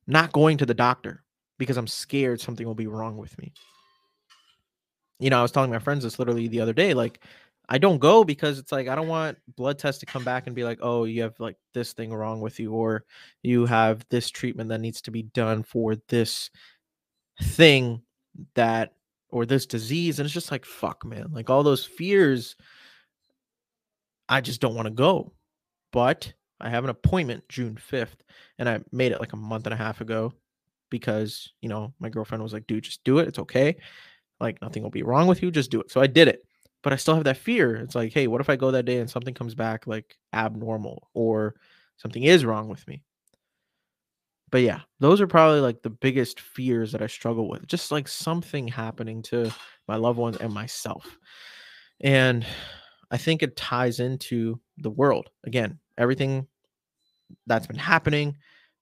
not 0.07 0.31
going 0.31 0.57
to 0.57 0.65
the 0.65 0.73
doctor 0.73 1.23
because 1.57 1.77
I'm 1.77 1.87
scared 1.87 2.41
something 2.41 2.65
will 2.65 2.75
be 2.75 2.87
wrong 2.87 3.17
with 3.17 3.37
me. 3.37 3.53
You 5.19 5.29
know, 5.29 5.39
I 5.39 5.41
was 5.43 5.51
telling 5.51 5.69
my 5.69 5.79
friends 5.79 6.03
this 6.03 6.17
literally 6.17 6.47
the 6.47 6.61
other 6.61 6.73
day 6.73 6.93
like 6.93 7.23
I 7.69 7.77
don't 7.77 7.99
go 7.99 8.25
because 8.25 8.59
it's 8.59 8.71
like 8.71 8.89
I 8.89 8.95
don't 8.95 9.07
want 9.07 9.37
blood 9.55 9.79
tests 9.79 9.99
to 10.01 10.05
come 10.05 10.25
back 10.25 10.45
and 10.45 10.55
be 10.55 10.65
like, 10.65 10.79
"Oh, 10.81 11.05
you 11.05 11.21
have 11.21 11.39
like 11.39 11.55
this 11.73 11.93
thing 11.93 12.11
wrong 12.11 12.41
with 12.41 12.59
you 12.59 12.73
or 12.73 13.05
you 13.43 13.65
have 13.65 14.05
this 14.09 14.29
treatment 14.29 14.69
that 14.69 14.81
needs 14.81 15.01
to 15.03 15.11
be 15.11 15.23
done 15.23 15.63
for 15.63 15.95
this 16.09 16.49
thing 17.41 18.01
that 18.55 18.93
or 19.31 19.45
this 19.45 19.65
disease." 19.65 20.19
And 20.19 20.25
it's 20.25 20.33
just 20.33 20.51
like, 20.51 20.65
"Fuck, 20.65 21.05
man." 21.05 21.31
Like 21.33 21.49
all 21.49 21.63
those 21.63 21.85
fears 21.85 22.55
I 24.29 24.41
just 24.41 24.61
don't 24.61 24.75
want 24.75 24.87
to 24.87 24.93
go. 24.93 25.33
But 25.91 26.33
I 26.61 26.69
have 26.69 26.83
an 26.83 26.89
appointment 26.89 27.47
June 27.49 27.75
5th 27.75 28.23
and 28.59 28.69
I 28.69 28.79
made 28.91 29.11
it 29.11 29.19
like 29.19 29.33
a 29.33 29.37
month 29.37 29.65
and 29.67 29.73
a 29.73 29.77
half 29.77 30.01
ago 30.01 30.33
because, 30.89 31.51
you 31.61 31.69
know, 31.69 31.93
my 31.99 32.09
girlfriend 32.09 32.43
was 32.43 32.53
like, 32.53 32.67
"Dude, 32.67 32.83
just 32.85 33.03
do 33.03 33.19
it. 33.19 33.27
It's 33.27 33.39
okay. 33.39 33.77
Like 34.39 34.61
nothing 34.61 34.83
will 34.83 34.89
be 34.91 35.03
wrong 35.03 35.27
with 35.27 35.43
you. 35.43 35.51
Just 35.51 35.71
do 35.71 35.81
it." 35.81 35.91
So 35.91 36.01
I 36.01 36.07
did 36.07 36.27
it 36.27 36.43
but 36.83 36.93
I 36.93 36.95
still 36.95 37.15
have 37.15 37.25
that 37.25 37.37
fear. 37.37 37.75
It's 37.75 37.95
like, 37.95 38.13
hey, 38.13 38.27
what 38.27 38.41
if 38.41 38.49
I 38.49 38.55
go 38.55 38.71
that 38.71 38.85
day 38.85 38.97
and 38.99 39.09
something 39.09 39.33
comes 39.33 39.55
back 39.55 39.87
like 39.87 40.17
abnormal 40.33 41.09
or 41.13 41.55
something 41.97 42.23
is 42.23 42.45
wrong 42.45 42.69
with 42.69 42.87
me? 42.87 43.03
But 44.51 44.61
yeah, 44.61 44.81
those 44.99 45.21
are 45.21 45.27
probably 45.27 45.61
like 45.61 45.81
the 45.81 45.89
biggest 45.89 46.39
fears 46.39 46.91
that 46.91 47.01
I 47.01 47.07
struggle 47.07 47.49
with. 47.49 47.67
Just 47.67 47.91
like 47.91 48.07
something 48.07 48.67
happening 48.67 49.21
to 49.23 49.51
my 49.87 49.95
loved 49.95 50.19
ones 50.19 50.37
and 50.37 50.53
myself. 50.53 51.17
And 52.01 52.45
I 53.11 53.17
think 53.17 53.41
it 53.41 53.55
ties 53.55 53.99
into 53.99 54.59
the 54.77 54.89
world. 54.89 55.29
Again, 55.45 55.79
everything 55.97 56.47
that's 57.47 57.67
been 57.67 57.77
happening 57.77 58.35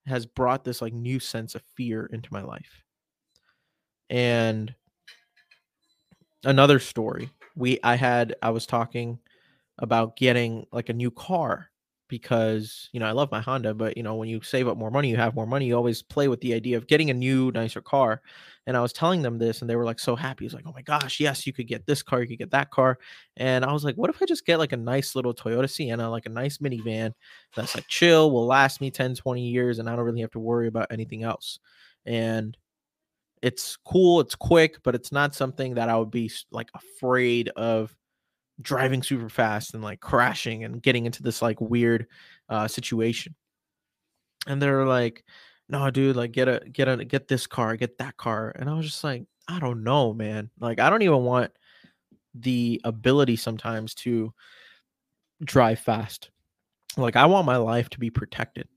has 0.07 0.25
brought 0.25 0.63
this 0.63 0.81
like 0.81 0.93
new 0.93 1.19
sense 1.19 1.53
of 1.53 1.61
fear 1.75 2.07
into 2.07 2.33
my 2.33 2.41
life. 2.41 2.83
And 4.09 4.73
another 6.43 6.79
story 6.79 7.29
we 7.55 7.79
I 7.83 7.95
had 7.95 8.35
I 8.41 8.49
was 8.49 8.65
talking 8.65 9.19
about 9.77 10.15
getting 10.15 10.65
like 10.71 10.89
a 10.89 10.93
new 10.93 11.11
car 11.11 11.69
because 12.09 12.89
you 12.91 12.99
know 12.99 13.05
I 13.05 13.11
love 13.11 13.31
my 13.31 13.39
Honda, 13.39 13.73
but 13.73 13.95
you 13.95 14.03
know 14.03 14.15
when 14.15 14.27
you 14.27 14.41
save 14.41 14.67
up 14.67 14.77
more 14.77 14.91
money, 14.91 15.09
you 15.09 15.15
have 15.15 15.35
more 15.35 15.45
money. 15.45 15.67
You 15.67 15.75
always 15.75 16.01
play 16.01 16.27
with 16.27 16.41
the 16.41 16.53
idea 16.53 16.75
of 16.75 16.87
getting 16.87 17.09
a 17.09 17.13
new, 17.13 17.51
nicer 17.51 17.81
car. 17.81 18.21
And 18.67 18.75
I 18.75 18.81
was 18.81 18.93
telling 18.93 19.21
them 19.21 19.39
this, 19.39 19.61
and 19.61 19.69
they 19.69 19.75
were 19.75 19.85
like 19.85 19.99
so 19.99 20.15
happy. 20.15 20.45
It's 20.45 20.53
like, 20.53 20.65
oh 20.67 20.73
my 20.73 20.81
gosh, 20.81 21.19
yes, 21.19 21.47
you 21.47 21.53
could 21.53 21.67
get 21.67 21.85
this 21.85 22.03
car, 22.03 22.21
you 22.21 22.27
could 22.27 22.39
get 22.39 22.51
that 22.51 22.71
car. 22.71 22.99
And 23.37 23.63
I 23.63 23.71
was 23.71 23.83
like, 23.83 23.95
what 23.95 24.09
if 24.09 24.21
I 24.21 24.25
just 24.25 24.45
get 24.45 24.59
like 24.59 24.73
a 24.73 24.77
nice 24.77 25.15
little 25.15 25.33
Toyota 25.33 25.69
Sienna, 25.69 26.09
like 26.09 26.25
a 26.25 26.29
nice 26.29 26.57
minivan 26.57 27.13
that's 27.55 27.75
like 27.75 27.87
chill, 27.87 28.31
will 28.31 28.45
last 28.45 28.81
me 28.81 28.91
10, 28.91 29.15
20 29.15 29.41
years, 29.47 29.79
and 29.79 29.89
I 29.89 29.95
don't 29.95 30.05
really 30.05 30.21
have 30.21 30.31
to 30.31 30.39
worry 30.39 30.67
about 30.67 30.87
anything 30.91 31.23
else. 31.23 31.59
And 32.05 32.57
it's 33.41 33.77
cool, 33.77 34.19
it's 34.19 34.35
quick, 34.35 34.77
but 34.83 34.95
it's 34.95 35.11
not 35.11 35.33
something 35.33 35.75
that 35.75 35.89
I 35.89 35.97
would 35.97 36.11
be 36.11 36.31
like 36.51 36.69
afraid 36.73 37.49
of 37.49 37.95
driving 38.61 39.03
super 39.03 39.29
fast 39.29 39.73
and 39.73 39.83
like 39.83 39.99
crashing 39.99 40.63
and 40.63 40.81
getting 40.81 41.05
into 41.05 41.23
this 41.23 41.41
like 41.41 41.59
weird 41.61 42.07
uh 42.49 42.67
situation. 42.67 43.35
And 44.47 44.61
they're 44.61 44.85
like, 44.85 45.23
"No, 45.69 45.89
dude, 45.91 46.15
like 46.15 46.31
get 46.31 46.47
a 46.47 46.61
get 46.71 46.87
a 46.87 47.03
get 47.05 47.27
this 47.27 47.47
car, 47.47 47.75
get 47.75 47.97
that 47.99 48.17
car." 48.17 48.53
And 48.55 48.69
I 48.69 48.73
was 48.73 48.85
just 48.85 49.03
like, 49.03 49.25
"I 49.47 49.59
don't 49.59 49.83
know, 49.83 50.13
man. 50.13 50.49
Like 50.59 50.79
I 50.79 50.89
don't 50.89 51.01
even 51.01 51.23
want 51.23 51.51
the 52.35 52.81
ability 52.83 53.35
sometimes 53.35 53.93
to 53.95 54.33
drive 55.43 55.79
fast. 55.79 56.31
Like 56.97 57.15
I 57.15 57.25
want 57.25 57.45
my 57.45 57.57
life 57.57 57.89
to 57.91 57.99
be 57.99 58.09
protected 58.09 58.67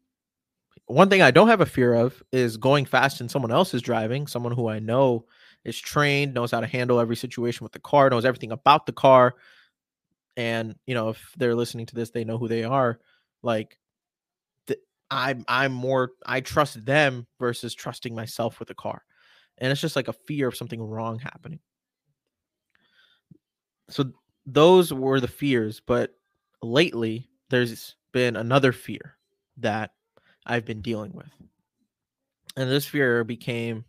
one 0.87 1.09
thing 1.09 1.23
I 1.23 1.31
don't 1.31 1.49
have 1.49 1.61
a 1.61 1.67
fear 1.67 1.95
of 1.95 2.23
is 2.33 2.57
going 2.57 2.85
fast 2.85 3.21
and 3.21 3.31
someone 3.31 3.51
else 3.51 3.75
is 3.75 3.83
driving, 3.83 4.27
someone 4.27 4.53
who 4.53 4.69
I 4.69 4.79
know 4.79 5.25
is 5.65 5.79
trained, 5.79 6.35
knows 6.35 6.51
how 6.51 6.61
to 6.61 6.67
handle 6.67 7.01
every 7.01 7.17
situation 7.17 7.65
with 7.65 7.73
the 7.73 7.79
car, 7.79 8.11
knows 8.11 8.25
everything 8.25 8.53
about 8.53 8.87
the 8.87 8.93
car. 8.93 9.35
And, 10.37 10.75
you 10.87 10.95
know, 10.95 11.11
if 11.11 11.33
they're 11.37 11.55
listening 11.55 11.87
to 11.87 11.95
this, 11.95 12.11
they 12.11 12.25
know 12.25 12.39
who 12.39 12.49
they 12.49 12.65
are. 12.65 12.99
Like 13.43 13.79
th- 14.67 14.81
I'm 15.11 15.45
I'm 15.49 15.73
more 15.73 16.13
I 16.27 16.41
trust 16.41 16.85
them 16.85 17.27
versus 17.39 17.75
trusting 17.75 18.15
myself 18.15 18.59
with 18.59 18.71
a 18.71 18.75
car. 18.75 19.03
And 19.59 19.71
it's 19.71 19.81
just 19.81 19.97
like 19.97 20.09
a 20.09 20.15
fear 20.15 20.49
of 20.49 20.57
something 20.57 20.83
wrong 20.83 21.19
happening. 21.19 21.61
So 23.91 24.13
those 24.47 24.93
were 24.93 25.21
the 25.21 25.29
fears, 25.29 25.81
but 25.87 26.15
lately 26.63 27.29
there's 27.51 27.97
been 28.13 28.37
another 28.37 28.73
fear 28.73 29.17
that 29.59 29.91
I've 30.47 30.65
been 30.65 30.81
dealing 30.81 31.13
with. 31.13 31.31
And 32.57 32.71
this 32.71 32.87
fear 32.87 33.25
became 33.25 33.85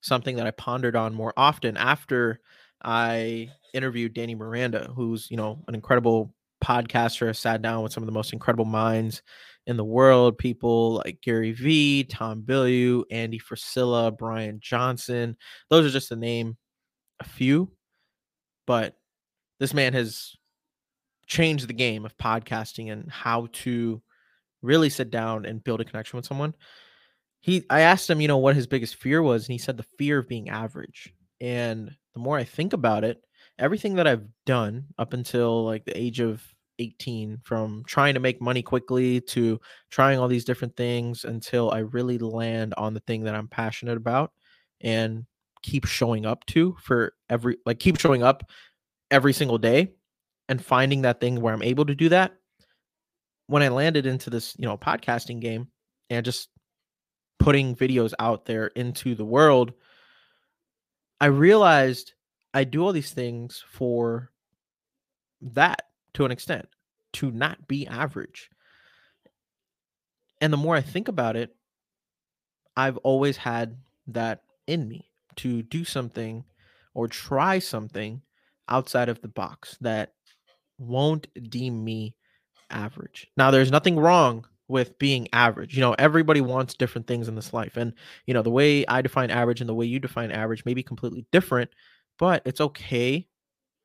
something 0.00 0.36
that 0.36 0.46
I 0.46 0.50
pondered 0.50 0.96
on 0.96 1.14
more 1.14 1.32
often 1.36 1.76
after 1.76 2.40
I 2.84 3.50
interviewed 3.74 4.14
Danny 4.14 4.34
Miranda, 4.34 4.92
who's, 4.94 5.30
you 5.30 5.36
know, 5.36 5.62
an 5.68 5.74
incredible 5.74 6.34
podcaster. 6.62 7.34
Sat 7.36 7.62
down 7.62 7.82
with 7.82 7.92
some 7.92 8.02
of 8.02 8.06
the 8.06 8.12
most 8.12 8.32
incredible 8.32 8.64
minds 8.64 9.22
in 9.66 9.76
the 9.76 9.84
world, 9.84 10.38
people 10.38 10.94
like 11.04 11.20
Gary 11.22 11.52
Vee, 11.52 12.04
Tom 12.04 12.42
Bilyeu, 12.42 13.04
Andy 13.10 13.38
Frisella, 13.38 14.16
Brian 14.16 14.58
Johnson. 14.60 15.36
Those 15.70 15.86
are 15.86 15.90
just 15.90 16.08
to 16.08 16.16
name 16.16 16.56
a 17.20 17.24
few. 17.24 17.70
but 18.66 18.96
this 19.60 19.74
man 19.74 19.92
has 19.92 20.32
changed 21.26 21.68
the 21.68 21.74
game 21.74 22.04
of 22.04 22.16
podcasting 22.18 22.92
and 22.92 23.10
how 23.10 23.48
to 23.52 24.02
really 24.62 24.88
sit 24.88 25.10
down 25.10 25.46
and 25.46 25.62
build 25.62 25.80
a 25.80 25.84
connection 25.84 26.16
with 26.16 26.26
someone. 26.26 26.54
He 27.40 27.64
I 27.70 27.80
asked 27.80 28.10
him, 28.10 28.20
you 28.20 28.28
know, 28.28 28.38
what 28.38 28.56
his 28.56 28.66
biggest 28.66 28.96
fear 28.96 29.22
was, 29.22 29.46
and 29.46 29.52
he 29.52 29.58
said 29.58 29.76
the 29.76 29.86
fear 29.98 30.18
of 30.18 30.28
being 30.28 30.48
average. 30.48 31.12
And 31.40 31.94
the 32.14 32.20
more 32.20 32.38
I 32.38 32.44
think 32.44 32.72
about 32.72 33.04
it, 33.04 33.22
everything 33.58 33.94
that 33.96 34.06
I've 34.06 34.26
done 34.46 34.86
up 34.98 35.12
until 35.12 35.64
like 35.64 35.84
the 35.84 35.98
age 35.98 36.20
of 36.20 36.42
18 36.78 37.40
from 37.44 37.84
trying 37.86 38.14
to 38.14 38.20
make 38.20 38.40
money 38.40 38.62
quickly 38.62 39.20
to 39.20 39.60
trying 39.90 40.18
all 40.18 40.28
these 40.28 40.44
different 40.44 40.76
things 40.76 41.24
until 41.24 41.70
I 41.70 41.78
really 41.78 42.18
land 42.18 42.74
on 42.76 42.94
the 42.94 43.00
thing 43.00 43.24
that 43.24 43.34
I'm 43.34 43.48
passionate 43.48 43.96
about 43.96 44.32
and 44.80 45.26
keep 45.62 45.86
showing 45.86 46.26
up 46.26 46.44
to 46.46 46.76
for 46.82 47.14
every 47.30 47.56
like 47.64 47.78
keep 47.78 47.98
showing 47.98 48.22
up 48.22 48.42
every 49.10 49.32
single 49.32 49.58
day 49.58 49.92
and 50.48 50.64
finding 50.64 51.02
that 51.02 51.20
thing 51.20 51.40
where 51.40 51.54
I'm 51.54 51.62
able 51.62 51.86
to 51.86 51.94
do 51.94 52.08
that. 52.08 52.32
When 53.46 53.62
I 53.62 53.68
landed 53.68 54.06
into 54.06 54.30
this, 54.30 54.54
you 54.58 54.66
know, 54.66 54.76
podcasting 54.76 55.40
game 55.40 55.68
and 56.10 56.24
just 56.24 56.48
putting 57.38 57.76
videos 57.76 58.12
out 58.18 58.44
there 58.46 58.68
into 58.68 59.14
the 59.14 59.24
world, 59.24 59.72
I 61.22 61.26
realized 61.26 62.14
I 62.52 62.64
do 62.64 62.84
all 62.84 62.90
these 62.90 63.12
things 63.12 63.64
for 63.70 64.32
that 65.40 65.82
to 66.14 66.24
an 66.24 66.32
extent, 66.32 66.68
to 67.12 67.30
not 67.30 67.68
be 67.68 67.86
average. 67.86 68.50
And 70.40 70.52
the 70.52 70.56
more 70.56 70.74
I 70.74 70.80
think 70.80 71.06
about 71.06 71.36
it, 71.36 71.54
I've 72.76 72.96
always 72.98 73.36
had 73.36 73.76
that 74.08 74.42
in 74.66 74.88
me 74.88 75.10
to 75.36 75.62
do 75.62 75.84
something 75.84 76.42
or 76.92 77.06
try 77.06 77.60
something 77.60 78.20
outside 78.68 79.08
of 79.08 79.22
the 79.22 79.28
box 79.28 79.78
that 79.80 80.14
won't 80.78 81.28
deem 81.50 81.84
me 81.84 82.16
average. 82.68 83.28
Now, 83.36 83.52
there's 83.52 83.70
nothing 83.70 83.94
wrong 83.94 84.44
with 84.72 84.98
being 84.98 85.28
average. 85.32 85.76
You 85.76 85.82
know, 85.82 85.94
everybody 85.98 86.40
wants 86.40 86.74
different 86.74 87.06
things 87.06 87.28
in 87.28 87.34
this 87.36 87.52
life. 87.52 87.76
And, 87.76 87.92
you 88.26 88.34
know, 88.34 88.42
the 88.42 88.50
way 88.50 88.84
I 88.86 89.02
define 89.02 89.30
average 89.30 89.60
and 89.60 89.68
the 89.68 89.74
way 89.74 89.86
you 89.86 90.00
define 90.00 90.32
average 90.32 90.64
may 90.64 90.74
be 90.74 90.82
completely 90.82 91.26
different, 91.30 91.70
but 92.18 92.42
it's 92.46 92.60
okay 92.60 93.28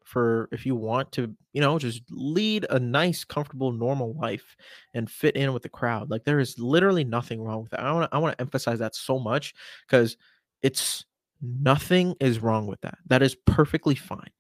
for 0.06 0.48
if 0.54 0.66
you 0.66 0.74
want 0.74 1.12
to, 1.12 1.36
you 1.52 1.60
know, 1.60 1.78
just 1.78 2.02
lead 2.10 2.66
a 2.70 2.80
nice, 2.80 3.26
comfortable, 3.26 3.74
normal 3.74 4.14
life 4.16 4.56
and 4.94 5.12
fit 5.12 5.36
in 5.36 5.52
with 5.52 5.64
the 5.64 5.70
crowd. 5.70 6.10
Like 6.10 6.24
there 6.24 6.40
is 6.40 6.58
literally 6.58 7.04
nothing 7.04 7.44
wrong 7.44 7.62
with 7.64 7.72
that. 7.72 7.82
I 7.82 7.92
want 7.92 8.10
to 8.10 8.16
I 8.16 8.20
want 8.20 8.38
to 8.38 8.42
emphasize 8.42 8.80
that 8.80 8.96
so 8.96 9.20
much 9.20 9.54
because 9.86 10.16
it's 10.62 11.04
nothing 11.42 12.16
is 12.22 12.40
wrong 12.40 12.66
with 12.68 12.80
that. 12.82 12.98
That 13.08 13.22
is 13.22 13.36
perfectly 13.46 13.96
fine. 13.96 14.32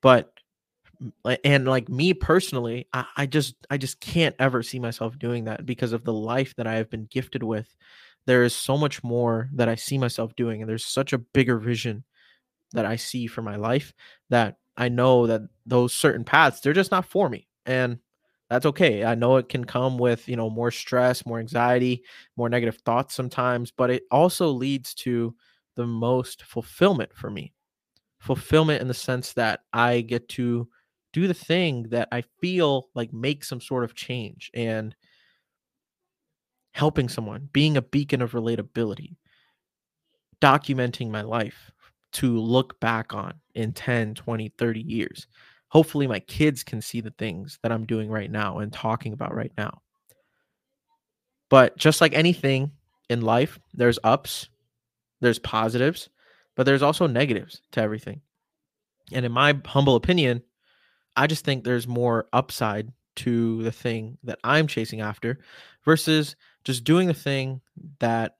But 0.00 0.32
and 1.44 1.66
like 1.66 1.88
me 1.88 2.14
personally 2.14 2.86
I, 2.92 3.04
I, 3.16 3.26
just 3.26 3.54
i 3.70 3.76
just 3.76 4.00
can't 4.00 4.34
ever 4.38 4.62
see 4.62 4.78
myself 4.78 5.18
doing 5.18 5.44
that 5.44 5.66
because 5.66 5.92
of 5.92 6.04
the 6.04 6.12
life 6.12 6.54
that 6.56 6.66
i 6.66 6.74
have 6.74 6.90
been 6.90 7.08
gifted 7.10 7.42
with. 7.42 7.74
There 8.26 8.42
is 8.44 8.54
so 8.54 8.76
much 8.76 9.04
more 9.04 9.48
that 9.54 9.68
i 9.68 9.74
see 9.74 9.98
myself 9.98 10.34
doing 10.36 10.60
and 10.60 10.68
there's 10.68 10.84
such 10.84 11.12
a 11.12 11.18
bigger 11.18 11.58
vision 11.58 12.04
that 12.72 12.86
i 12.86 12.96
see 12.96 13.26
for 13.26 13.42
my 13.42 13.56
life 13.56 13.92
that 14.30 14.56
i 14.76 14.88
know 14.88 15.26
that 15.26 15.42
those 15.64 15.92
certain 15.92 16.24
paths 16.24 16.60
they're 16.60 16.72
just 16.72 16.90
not 16.90 17.06
for 17.06 17.28
me 17.28 17.48
and 17.66 17.98
that's 18.48 18.66
okay. 18.66 19.04
I 19.04 19.16
know 19.16 19.38
it 19.38 19.48
can 19.48 19.64
come 19.64 19.98
with 19.98 20.28
you 20.28 20.36
know 20.36 20.48
more 20.48 20.70
stress 20.70 21.26
more 21.26 21.40
anxiety 21.40 22.04
more 22.36 22.48
negative 22.48 22.76
thoughts 22.84 23.14
sometimes 23.14 23.70
but 23.70 23.90
it 23.90 24.04
also 24.10 24.48
leads 24.50 24.94
to 24.94 25.34
the 25.74 25.86
most 25.86 26.42
fulfillment 26.44 27.12
for 27.14 27.30
me. 27.30 27.52
Fulfillment 28.20 28.80
in 28.80 28.88
the 28.88 28.94
sense 28.94 29.32
that 29.34 29.60
i 29.72 30.00
get 30.00 30.28
to 30.30 30.68
do 31.16 31.26
the 31.26 31.32
thing 31.32 31.84
that 31.84 32.08
I 32.12 32.24
feel 32.42 32.90
like 32.94 33.10
makes 33.10 33.48
some 33.48 33.62
sort 33.62 33.84
of 33.84 33.94
change 33.94 34.50
and 34.52 34.94
helping 36.72 37.08
someone, 37.08 37.48
being 37.54 37.78
a 37.78 37.82
beacon 37.82 38.20
of 38.20 38.32
relatability, 38.32 39.16
documenting 40.42 41.08
my 41.08 41.22
life 41.22 41.72
to 42.12 42.38
look 42.38 42.78
back 42.80 43.14
on 43.14 43.32
in 43.54 43.72
10, 43.72 44.14
20, 44.14 44.52
30 44.58 44.80
years. 44.80 45.26
Hopefully, 45.68 46.06
my 46.06 46.20
kids 46.20 46.62
can 46.62 46.82
see 46.82 47.00
the 47.00 47.14
things 47.16 47.58
that 47.62 47.72
I'm 47.72 47.86
doing 47.86 48.10
right 48.10 48.30
now 48.30 48.58
and 48.58 48.70
talking 48.70 49.14
about 49.14 49.34
right 49.34 49.52
now. 49.56 49.80
But 51.48 51.78
just 51.78 52.02
like 52.02 52.12
anything 52.12 52.72
in 53.08 53.22
life, 53.22 53.58
there's 53.72 53.98
ups, 54.04 54.50
there's 55.22 55.38
positives, 55.38 56.10
but 56.56 56.66
there's 56.66 56.82
also 56.82 57.06
negatives 57.06 57.62
to 57.72 57.80
everything. 57.80 58.20
And 59.12 59.24
in 59.24 59.32
my 59.32 59.58
humble 59.64 59.96
opinion, 59.96 60.42
I 61.16 61.26
just 61.26 61.44
think 61.44 61.64
there's 61.64 61.88
more 61.88 62.26
upside 62.32 62.92
to 63.16 63.62
the 63.62 63.72
thing 63.72 64.18
that 64.24 64.38
I'm 64.44 64.66
chasing 64.66 65.00
after 65.00 65.38
versus 65.84 66.36
just 66.64 66.84
doing 66.84 67.08
the 67.08 67.14
thing 67.14 67.60
that 68.00 68.36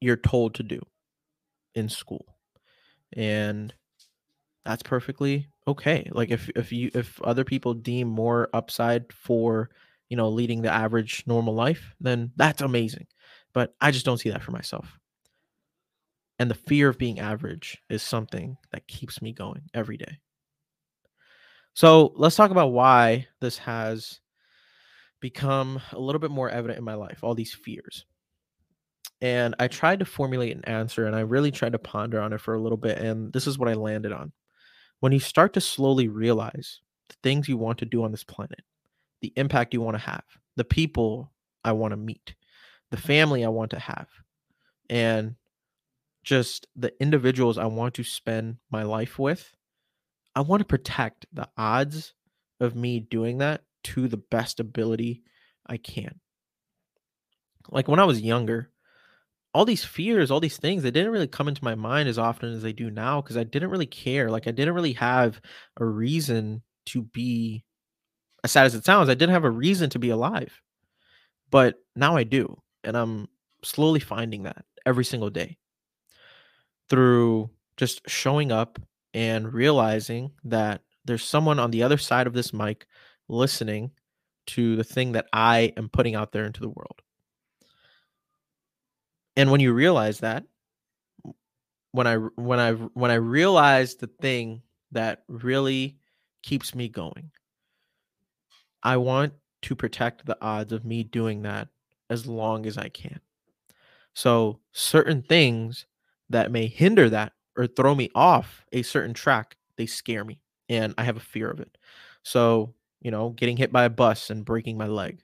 you're 0.00 0.16
told 0.16 0.54
to 0.54 0.62
do 0.62 0.80
in 1.74 1.88
school. 1.88 2.24
And 3.12 3.74
that's 4.64 4.82
perfectly 4.82 5.48
okay. 5.66 6.08
Like 6.12 6.30
if 6.30 6.50
if 6.50 6.72
you 6.72 6.90
if 6.94 7.20
other 7.22 7.44
people 7.44 7.74
deem 7.74 8.08
more 8.08 8.48
upside 8.52 9.12
for, 9.12 9.70
you 10.08 10.16
know, 10.16 10.28
leading 10.28 10.62
the 10.62 10.72
average 10.72 11.24
normal 11.26 11.54
life, 11.54 11.94
then 12.00 12.32
that's 12.36 12.62
amazing. 12.62 13.06
But 13.52 13.74
I 13.80 13.90
just 13.90 14.04
don't 14.04 14.18
see 14.18 14.30
that 14.30 14.42
for 14.42 14.52
myself. 14.52 14.98
And 16.38 16.50
the 16.50 16.54
fear 16.54 16.88
of 16.88 16.98
being 16.98 17.18
average 17.18 17.82
is 17.90 18.02
something 18.02 18.56
that 18.72 18.86
keeps 18.86 19.20
me 19.20 19.32
going 19.32 19.62
every 19.74 19.96
day. 19.96 20.20
So 21.78 22.12
let's 22.16 22.34
talk 22.34 22.50
about 22.50 22.72
why 22.72 23.28
this 23.40 23.56
has 23.58 24.18
become 25.20 25.80
a 25.92 26.00
little 26.00 26.18
bit 26.18 26.32
more 26.32 26.50
evident 26.50 26.76
in 26.76 26.84
my 26.84 26.94
life, 26.94 27.22
all 27.22 27.36
these 27.36 27.54
fears. 27.54 28.04
And 29.20 29.54
I 29.60 29.68
tried 29.68 30.00
to 30.00 30.04
formulate 30.04 30.56
an 30.56 30.64
answer 30.64 31.06
and 31.06 31.14
I 31.14 31.20
really 31.20 31.52
tried 31.52 31.74
to 31.74 31.78
ponder 31.78 32.20
on 32.20 32.32
it 32.32 32.40
for 32.40 32.54
a 32.54 32.60
little 32.60 32.76
bit. 32.76 32.98
And 32.98 33.32
this 33.32 33.46
is 33.46 33.60
what 33.60 33.68
I 33.68 33.74
landed 33.74 34.10
on. 34.10 34.32
When 34.98 35.12
you 35.12 35.20
start 35.20 35.52
to 35.52 35.60
slowly 35.60 36.08
realize 36.08 36.80
the 37.10 37.14
things 37.22 37.48
you 37.48 37.56
want 37.56 37.78
to 37.78 37.84
do 37.84 38.02
on 38.02 38.10
this 38.10 38.24
planet, 38.24 38.62
the 39.20 39.32
impact 39.36 39.72
you 39.72 39.80
want 39.80 39.94
to 39.94 40.02
have, 40.02 40.24
the 40.56 40.64
people 40.64 41.30
I 41.62 41.70
want 41.70 41.92
to 41.92 41.96
meet, 41.96 42.34
the 42.90 42.96
family 42.96 43.44
I 43.44 43.50
want 43.50 43.70
to 43.70 43.78
have, 43.78 44.08
and 44.90 45.36
just 46.24 46.66
the 46.74 46.92
individuals 47.00 47.56
I 47.56 47.66
want 47.66 47.94
to 47.94 48.02
spend 48.02 48.56
my 48.68 48.82
life 48.82 49.16
with, 49.16 49.54
I 50.34 50.40
want 50.40 50.60
to 50.60 50.66
protect 50.66 51.26
the 51.32 51.48
odds 51.56 52.14
of 52.60 52.74
me 52.74 53.00
doing 53.00 53.38
that 53.38 53.62
to 53.84 54.08
the 54.08 54.16
best 54.16 54.60
ability 54.60 55.22
I 55.66 55.76
can. 55.76 56.20
Like 57.70 57.88
when 57.88 58.00
I 58.00 58.04
was 58.04 58.20
younger, 58.20 58.70
all 59.54 59.64
these 59.64 59.84
fears, 59.84 60.30
all 60.30 60.40
these 60.40 60.56
things, 60.56 60.82
they 60.82 60.90
didn't 60.90 61.12
really 61.12 61.26
come 61.26 61.48
into 61.48 61.64
my 61.64 61.74
mind 61.74 62.08
as 62.08 62.18
often 62.18 62.52
as 62.52 62.62
they 62.62 62.72
do 62.72 62.90
now 62.90 63.20
because 63.20 63.36
I 63.36 63.44
didn't 63.44 63.70
really 63.70 63.86
care. 63.86 64.30
Like 64.30 64.46
I 64.46 64.52
didn't 64.52 64.74
really 64.74 64.92
have 64.94 65.40
a 65.78 65.84
reason 65.84 66.62
to 66.86 67.02
be 67.02 67.64
as 68.44 68.52
sad 68.52 68.66
as 68.66 68.74
it 68.74 68.84
sounds, 68.84 69.08
I 69.08 69.14
didn't 69.14 69.32
have 69.32 69.44
a 69.44 69.50
reason 69.50 69.90
to 69.90 69.98
be 69.98 70.10
alive. 70.10 70.60
But 71.50 71.76
now 71.96 72.16
I 72.16 72.24
do. 72.24 72.60
And 72.84 72.96
I'm 72.96 73.28
slowly 73.64 74.00
finding 74.00 74.44
that 74.44 74.64
every 74.86 75.04
single 75.04 75.30
day 75.30 75.58
through 76.88 77.50
just 77.76 78.08
showing 78.08 78.52
up 78.52 78.78
and 79.14 79.52
realizing 79.52 80.32
that 80.44 80.82
there's 81.04 81.24
someone 81.24 81.58
on 81.58 81.70
the 81.70 81.82
other 81.82 81.98
side 81.98 82.26
of 82.26 82.34
this 82.34 82.52
mic 82.52 82.86
listening 83.28 83.90
to 84.46 84.76
the 84.76 84.84
thing 84.84 85.12
that 85.12 85.26
I 85.32 85.72
am 85.76 85.88
putting 85.88 86.14
out 86.14 86.32
there 86.32 86.44
into 86.44 86.60
the 86.60 86.68
world. 86.68 87.02
And 89.36 89.50
when 89.50 89.60
you 89.60 89.72
realize 89.72 90.20
that, 90.20 90.44
when 91.92 92.06
I 92.06 92.16
when 92.16 92.58
I 92.58 92.72
when 92.72 93.10
I 93.10 93.14
realize 93.14 93.94
the 93.94 94.10
thing 94.20 94.62
that 94.92 95.22
really 95.28 95.96
keeps 96.42 96.74
me 96.74 96.88
going, 96.88 97.30
I 98.82 98.96
want 98.96 99.32
to 99.62 99.74
protect 99.74 100.26
the 100.26 100.38
odds 100.40 100.72
of 100.72 100.84
me 100.84 101.02
doing 101.02 101.42
that 101.42 101.68
as 102.10 102.26
long 102.26 102.66
as 102.66 102.78
I 102.78 102.88
can. 102.88 103.20
So 104.14 104.60
certain 104.72 105.22
things 105.22 105.86
that 106.30 106.50
may 106.50 106.66
hinder 106.66 107.08
that 107.10 107.32
or 107.58 107.66
throw 107.66 107.94
me 107.94 108.10
off 108.14 108.64
a 108.72 108.82
certain 108.82 109.12
track, 109.12 109.56
they 109.76 109.86
scare 109.86 110.24
me 110.24 110.40
and 110.68 110.94
I 110.96 111.04
have 111.04 111.16
a 111.16 111.20
fear 111.20 111.50
of 111.50 111.60
it. 111.60 111.76
So, 112.22 112.74
you 113.00 113.10
know, 113.10 113.30
getting 113.30 113.56
hit 113.56 113.72
by 113.72 113.84
a 113.84 113.90
bus 113.90 114.30
and 114.30 114.44
breaking 114.44 114.78
my 114.78 114.86
leg 114.86 115.20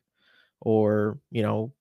or, 0.60 1.18
you 1.30 1.42
know, 1.42 1.72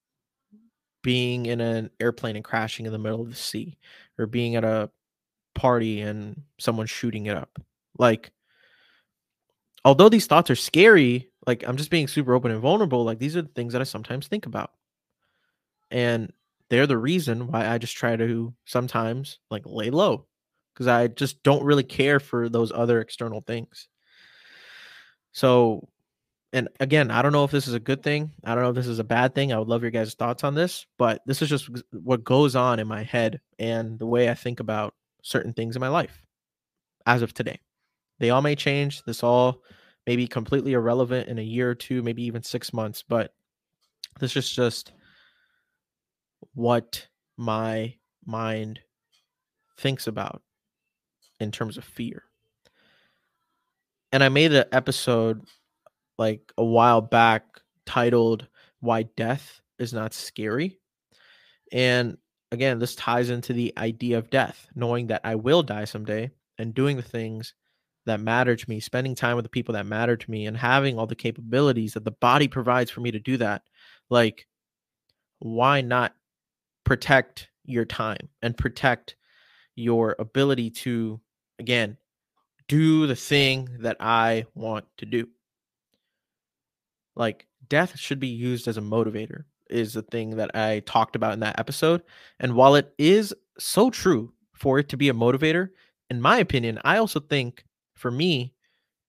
being 1.01 1.47
in 1.47 1.59
an 1.59 1.89
airplane 1.99 2.35
and 2.35 2.45
crashing 2.45 2.85
in 2.85 2.91
the 2.91 2.97
middle 2.99 3.21
of 3.21 3.29
the 3.29 3.35
sea 3.35 3.77
or 4.17 4.25
being 4.25 4.55
at 4.55 4.63
a 4.63 4.89
party 5.55 6.01
and 6.01 6.41
someone 6.59 6.87
shooting 6.87 7.25
it 7.25 7.35
up. 7.35 7.59
Like 7.97 8.31
although 9.83 10.09
these 10.09 10.27
thoughts 10.27 10.49
are 10.49 10.55
scary, 10.55 11.29
like 11.45 11.63
I'm 11.67 11.77
just 11.77 11.89
being 11.91 12.07
super 12.07 12.33
open 12.33 12.51
and 12.51 12.61
vulnerable, 12.61 13.03
like 13.03 13.19
these 13.19 13.35
are 13.35 13.41
the 13.41 13.49
things 13.49 13.73
that 13.73 13.81
I 13.81 13.85
sometimes 13.85 14.27
think 14.27 14.45
about. 14.45 14.71
And 15.91 16.31
they're 16.69 16.87
the 16.87 16.97
reason 16.97 17.47
why 17.47 17.67
I 17.67 17.77
just 17.77 17.95
try 17.95 18.15
to 18.15 18.53
sometimes 18.65 19.39
like 19.51 19.63
lay 19.65 19.89
low 19.89 20.25
because 20.73 20.87
I 20.87 21.07
just 21.07 21.43
don't 21.43 21.63
really 21.63 21.83
care 21.83 22.19
for 22.19 22.49
those 22.49 22.71
other 22.71 22.99
external 22.99 23.41
things. 23.41 23.87
So, 25.31 25.87
and 26.51 26.69
again, 26.79 27.11
I 27.11 27.21
don't 27.21 27.31
know 27.31 27.43
if 27.43 27.51
this 27.51 27.67
is 27.67 27.73
a 27.73 27.79
good 27.79 28.03
thing. 28.03 28.31
I 28.43 28.53
don't 28.53 28.63
know 28.63 28.69
if 28.69 28.75
this 28.75 28.87
is 28.87 28.99
a 28.99 29.03
bad 29.03 29.33
thing. 29.33 29.51
I 29.51 29.59
would 29.59 29.67
love 29.67 29.81
your 29.81 29.91
guys' 29.91 30.13
thoughts 30.13 30.43
on 30.43 30.55
this, 30.55 30.85
but 30.97 31.21
this 31.25 31.41
is 31.41 31.49
just 31.49 31.69
what 31.91 32.23
goes 32.23 32.55
on 32.55 32.79
in 32.79 32.87
my 32.87 33.03
head 33.03 33.41
and 33.59 33.97
the 33.97 34.05
way 34.05 34.29
I 34.29 34.33
think 34.33 34.59
about 34.59 34.93
certain 35.21 35.53
things 35.53 35.75
in 35.75 35.79
my 35.79 35.87
life 35.87 36.21
as 37.05 37.21
of 37.21 37.33
today. 37.33 37.59
They 38.19 38.29
all 38.29 38.41
may 38.41 38.55
change. 38.55 39.03
This 39.03 39.23
all 39.23 39.63
may 40.05 40.15
be 40.15 40.27
completely 40.27 40.73
irrelevant 40.73 41.29
in 41.29 41.39
a 41.39 41.43
year 41.43 41.69
or 41.69 41.75
two, 41.75 42.03
maybe 42.03 42.23
even 42.23 42.43
six 42.43 42.73
months, 42.73 43.03
but 43.07 43.33
this 44.19 44.35
is 44.35 44.49
just 44.49 44.91
what 46.53 47.07
my 47.37 47.95
mind 48.25 48.79
thinks 49.77 50.07
about 50.07 50.41
in 51.43 51.51
terms 51.51 51.77
of 51.77 51.83
fear. 51.83 52.23
And 54.11 54.23
I 54.23 54.29
made 54.29 54.53
an 54.53 54.65
episode 54.71 55.43
like 56.17 56.51
a 56.57 56.63
while 56.63 57.01
back 57.01 57.43
titled 57.85 58.47
Why 58.79 59.03
Death 59.03 59.61
is 59.79 59.93
Not 59.93 60.13
Scary. 60.13 60.79
And 61.71 62.17
again, 62.51 62.79
this 62.79 62.95
ties 62.95 63.29
into 63.29 63.53
the 63.53 63.73
idea 63.77 64.17
of 64.17 64.29
death, 64.29 64.67
knowing 64.75 65.07
that 65.07 65.21
I 65.23 65.35
will 65.35 65.63
die 65.63 65.85
someday 65.85 66.31
and 66.59 66.73
doing 66.73 66.97
the 66.97 67.01
things 67.03 67.55
that 68.05 68.19
matter 68.19 68.55
to 68.55 68.69
me, 68.69 68.79
spending 68.79 69.15
time 69.15 69.35
with 69.35 69.43
the 69.43 69.49
people 69.49 69.73
that 69.73 69.85
matter 69.85 70.15
to 70.15 70.31
me, 70.31 70.45
and 70.45 70.55
having 70.55 70.99
all 70.99 71.07
the 71.07 71.15
capabilities 71.15 71.93
that 71.93 72.05
the 72.05 72.11
body 72.11 72.47
provides 72.47 72.91
for 72.91 73.01
me 73.01 73.11
to 73.11 73.19
do 73.19 73.37
that. 73.37 73.63
Like, 74.09 74.45
why 75.39 75.81
not 75.81 76.13
protect 76.83 77.49
your 77.65 77.85
time 77.85 78.29
and 78.41 78.57
protect 78.57 79.15
your 79.75 80.15
ability 80.19 80.69
to, 80.69 81.19
again, 81.59 81.97
do 82.67 83.07
the 83.07 83.15
thing 83.15 83.69
that 83.79 83.97
I 83.99 84.45
want 84.55 84.85
to 84.97 85.05
do? 85.05 85.27
Like, 87.15 87.45
death 87.67 87.97
should 87.97 88.19
be 88.19 88.27
used 88.27 88.67
as 88.67 88.77
a 88.77 88.81
motivator, 88.81 89.43
is 89.69 89.93
the 89.93 90.01
thing 90.01 90.37
that 90.37 90.55
I 90.55 90.79
talked 90.81 91.15
about 91.15 91.33
in 91.33 91.41
that 91.41 91.59
episode. 91.59 92.01
And 92.39 92.55
while 92.55 92.75
it 92.75 92.93
is 92.97 93.33
so 93.59 93.89
true 93.89 94.33
for 94.53 94.79
it 94.79 94.89
to 94.89 94.97
be 94.97 95.09
a 95.09 95.13
motivator, 95.13 95.69
in 96.09 96.21
my 96.21 96.37
opinion, 96.37 96.79
I 96.83 96.97
also 96.97 97.19
think 97.19 97.63
for 97.95 98.11
me, 98.11 98.53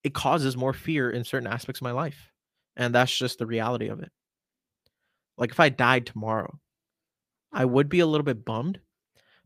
it 0.02 0.14
causes 0.14 0.56
more 0.56 0.72
fear 0.72 1.10
in 1.10 1.24
certain 1.24 1.48
aspects 1.48 1.80
of 1.80 1.84
my 1.84 1.92
life. 1.92 2.30
And 2.76 2.94
that's 2.94 3.16
just 3.16 3.38
the 3.38 3.46
reality 3.46 3.88
of 3.88 4.00
it. 4.00 4.10
Like 5.38 5.50
if 5.50 5.60
I 5.60 5.68
died 5.68 6.06
tomorrow, 6.06 6.58
I 7.52 7.64
would 7.64 7.88
be 7.88 8.00
a 8.00 8.06
little 8.06 8.24
bit 8.24 8.44
bummed, 8.44 8.80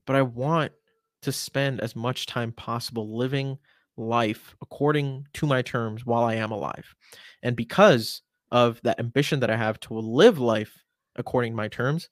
but 0.07 0.17
I 0.17 0.23
want 0.23 0.73
to 1.22 1.33
spend 1.33 1.81
as 1.81 1.96
much 1.96 2.26
time 2.26 2.52
possible 2.52 3.16
living 3.16 3.59
life 3.96 4.54
according 4.62 5.26
to 5.35 5.46
my 5.46 5.62
terms 5.62 6.07
while 6.07 6.24
I 6.24 6.35
am 6.35 6.52
alive. 6.52 6.94
And 7.42 7.57
because 7.57 8.22
of 8.50 8.81
that 8.83 9.00
ambition 9.00 9.40
that 9.40 9.50
I 9.50 9.57
have 9.57 9.81
to 9.81 9.94
live 9.94 10.38
life 10.38 10.85
according 11.16 11.52
to 11.52 11.57
my 11.57 11.68
terms, 11.68 12.09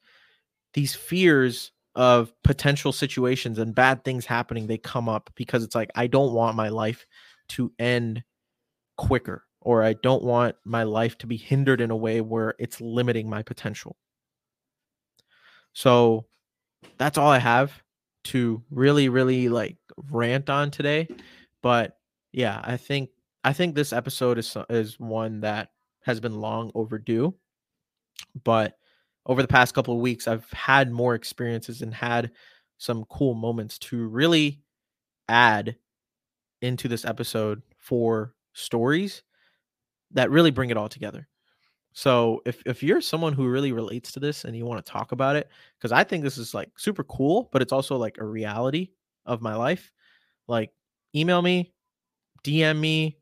these 0.75 0.95
fears 0.95 1.73
of 1.95 2.33
potential 2.43 2.93
situations 2.93 3.59
and 3.59 3.75
bad 3.75 4.05
things 4.05 4.27
happening 4.27 4.67
they 4.67 4.77
come 4.77 5.09
up 5.09 5.31
because 5.35 5.65
it's 5.65 5.75
like 5.75 5.91
I 5.95 6.07
don't 6.07 6.35
want 6.35 6.55
my 6.55 6.69
life 6.69 7.07
to 7.51 7.73
end 7.79 8.23
quicker 8.99 9.45
or 9.63 9.83
I 9.83 9.95
don't 9.95 10.23
want 10.23 10.57
my 10.65 10.83
life 10.83 11.17
to 11.19 11.27
be 11.27 11.37
hindered 11.37 11.81
in 11.81 11.91
a 11.91 11.97
way 11.97 12.21
where 12.21 12.55
it's 12.59 12.81
limiting 12.81 13.31
my 13.31 13.43
potential. 13.43 13.97
So 15.73 16.27
that's 16.99 17.17
all 17.17 17.31
I 17.31 17.39
have 17.39 17.83
to 18.27 18.63
really 18.71 19.09
really 19.09 19.49
like 19.49 19.77
rant 20.11 20.51
on 20.51 20.71
today, 20.71 21.09
but 21.63 21.99
yeah, 22.33 22.61
I 22.63 22.77
think 22.77 23.11
I 23.45 23.53
think 23.53 23.75
this 23.75 23.93
episode 23.93 24.39
is 24.39 24.57
is 24.69 24.99
one 24.99 25.41
that 25.41 25.71
has 26.03 26.21
been 26.21 26.41
long 26.41 26.71
overdue. 26.75 27.35
But 28.45 28.79
over 29.27 29.43
the 29.43 29.49
past 29.49 29.75
couple 29.75 29.95
of 29.95 30.01
weeks, 30.01 30.29
I've 30.29 30.51
had 30.51 30.91
more 30.91 31.15
experiences 31.15 31.83
and 31.83 31.93
had 31.93 32.31
some 32.79 33.05
cool 33.11 33.35
moments 33.35 33.79
to 33.79 34.07
really 34.07 34.61
add 35.29 35.77
into 36.63 36.89
this 36.89 37.05
episode 37.05 37.63
for 37.79 38.35
stories 38.53 39.23
that 40.13 40.31
really 40.31 40.51
bring 40.51 40.71
it 40.71 40.77
all 40.77 40.89
together. 40.89 41.29
So 41.97 42.43
if 42.45 42.63
if 42.67 42.83
you're 42.83 43.01
someone 43.01 43.33
who 43.33 43.49
really 43.49 43.73
relates 43.73 44.13
to 44.13 44.21
this 44.21 44.45
and 44.45 44.55
you 44.55 44.67
want 44.67 44.85
to 44.85 44.93
talk 44.93 45.13
about 45.13 45.35
it, 45.35 45.49
because 45.79 45.93
I 45.93 46.05
think 46.05 46.23
this 46.23 46.37
is 46.37 46.53
like 46.53 46.71
super 46.77 47.03
cool, 47.05 47.49
but 47.53 47.63
it's 47.63 47.73
also 47.73 47.97
like 47.97 48.19
a 48.19 48.25
reality 48.25 48.91
of 49.25 49.41
my 49.41 49.55
life. 49.55 49.91
Like 50.47 50.73
email 51.15 51.41
me, 51.41 51.73
DM 52.45 52.79
me, 52.79 53.17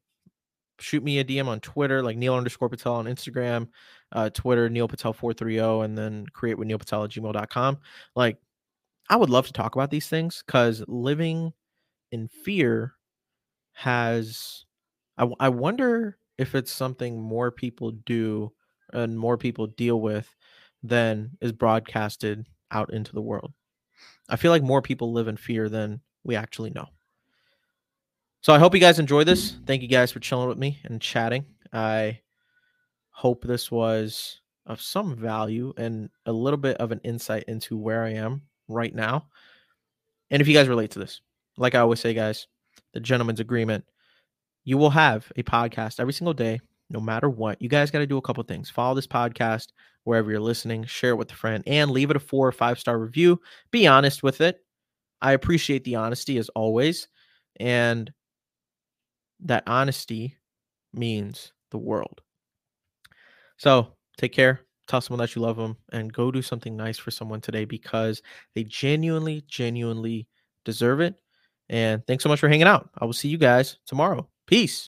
shoot 0.80 1.04
me 1.04 1.20
a 1.20 1.24
DM 1.24 1.46
on 1.46 1.60
Twitter, 1.60 2.02
like 2.02 2.16
Neel 2.16 2.34
underscore 2.34 2.68
Patel 2.68 2.94
on 2.94 3.04
Instagram, 3.04 3.68
uh, 4.10 4.30
Twitter, 4.30 4.68
Neel 4.68 4.88
Patel 4.88 5.12
430, 5.12 5.84
and 5.84 5.96
then 5.96 6.26
create 6.32 6.58
with 6.58 6.66
Neel 6.66 6.78
Patel 6.78 7.04
at 7.04 7.10
gmail.com. 7.10 7.78
Like, 8.16 8.38
I 9.08 9.14
would 9.14 9.30
love 9.30 9.46
to 9.46 9.52
talk 9.52 9.76
about 9.76 9.92
these 9.92 10.08
things 10.08 10.42
because 10.44 10.82
living 10.88 11.52
in 12.10 12.26
fear 12.26 12.94
has, 13.74 14.64
I, 15.16 15.28
I 15.38 15.48
wonder 15.50 16.18
if 16.38 16.56
it's 16.56 16.72
something 16.72 17.20
more 17.20 17.52
people 17.52 17.92
do 17.92 18.50
and 18.94 19.18
more 19.18 19.36
people 19.36 19.66
deal 19.66 20.00
with 20.00 20.32
than 20.82 21.30
is 21.40 21.52
broadcasted 21.52 22.46
out 22.70 22.92
into 22.92 23.12
the 23.12 23.22
world. 23.22 23.52
I 24.28 24.36
feel 24.36 24.50
like 24.50 24.62
more 24.62 24.82
people 24.82 25.12
live 25.12 25.28
in 25.28 25.36
fear 25.36 25.68
than 25.68 26.00
we 26.24 26.36
actually 26.36 26.70
know. 26.70 26.86
So 28.40 28.52
I 28.52 28.58
hope 28.58 28.74
you 28.74 28.80
guys 28.80 28.98
enjoy 28.98 29.24
this. 29.24 29.56
Thank 29.66 29.82
you 29.82 29.88
guys 29.88 30.12
for 30.12 30.20
chilling 30.20 30.48
with 30.48 30.58
me 30.58 30.78
and 30.84 31.00
chatting. 31.00 31.46
I 31.72 32.20
hope 33.10 33.42
this 33.42 33.70
was 33.70 34.40
of 34.66 34.80
some 34.80 35.16
value 35.16 35.72
and 35.76 36.10
a 36.26 36.32
little 36.32 36.58
bit 36.58 36.76
of 36.78 36.92
an 36.92 37.00
insight 37.04 37.44
into 37.48 37.76
where 37.76 38.04
I 38.04 38.14
am 38.14 38.42
right 38.68 38.94
now. 38.94 39.28
And 40.30 40.42
if 40.42 40.48
you 40.48 40.54
guys 40.54 40.68
relate 40.68 40.90
to 40.92 40.98
this, 40.98 41.20
like 41.56 41.74
I 41.74 41.80
always 41.80 42.00
say, 42.00 42.12
guys, 42.12 42.46
the 42.92 43.00
gentleman's 43.00 43.40
agreement, 43.40 43.84
you 44.64 44.78
will 44.78 44.90
have 44.90 45.30
a 45.36 45.42
podcast 45.42 46.00
every 46.00 46.12
single 46.12 46.34
day, 46.34 46.60
no 46.90 47.00
matter 47.00 47.28
what. 47.28 47.60
You 47.60 47.68
guys 47.68 47.90
got 47.90 48.00
to 48.00 48.06
do 48.06 48.18
a 48.18 48.22
couple 48.22 48.42
things. 48.44 48.70
Follow 48.70 48.94
this 48.94 49.06
podcast 49.06 49.68
wherever 50.04 50.30
you're 50.30 50.40
listening, 50.40 50.84
share 50.84 51.10
it 51.10 51.16
with 51.16 51.32
a 51.32 51.36
friend, 51.36 51.64
and 51.66 51.90
leave 51.90 52.10
it 52.10 52.16
a 52.16 52.20
four 52.20 52.46
or 52.46 52.52
five 52.52 52.78
star 52.78 52.98
review. 52.98 53.40
Be 53.70 53.86
honest 53.86 54.22
with 54.22 54.40
it. 54.40 54.60
I 55.20 55.32
appreciate 55.32 55.84
the 55.84 55.96
honesty 55.96 56.38
as 56.38 56.48
always. 56.50 57.08
And 57.58 58.12
that 59.40 59.64
honesty 59.66 60.36
means 60.92 61.52
the 61.70 61.78
world. 61.78 62.20
So 63.56 63.88
take 64.18 64.32
care. 64.32 64.60
Tell 64.86 65.00
someone 65.00 65.24
that 65.24 65.34
you 65.34 65.40
love 65.40 65.56
them 65.56 65.76
and 65.92 66.12
go 66.12 66.30
do 66.30 66.42
something 66.42 66.76
nice 66.76 66.98
for 66.98 67.10
someone 67.10 67.40
today 67.40 67.64
because 67.64 68.20
they 68.54 68.64
genuinely, 68.64 69.42
genuinely 69.48 70.28
deserve 70.64 71.00
it. 71.00 71.14
And 71.70 72.06
thanks 72.06 72.22
so 72.22 72.28
much 72.28 72.40
for 72.40 72.48
hanging 72.48 72.66
out. 72.66 72.90
I 72.98 73.06
will 73.06 73.14
see 73.14 73.28
you 73.28 73.38
guys 73.38 73.78
tomorrow. 73.86 74.28
Peace. 74.46 74.82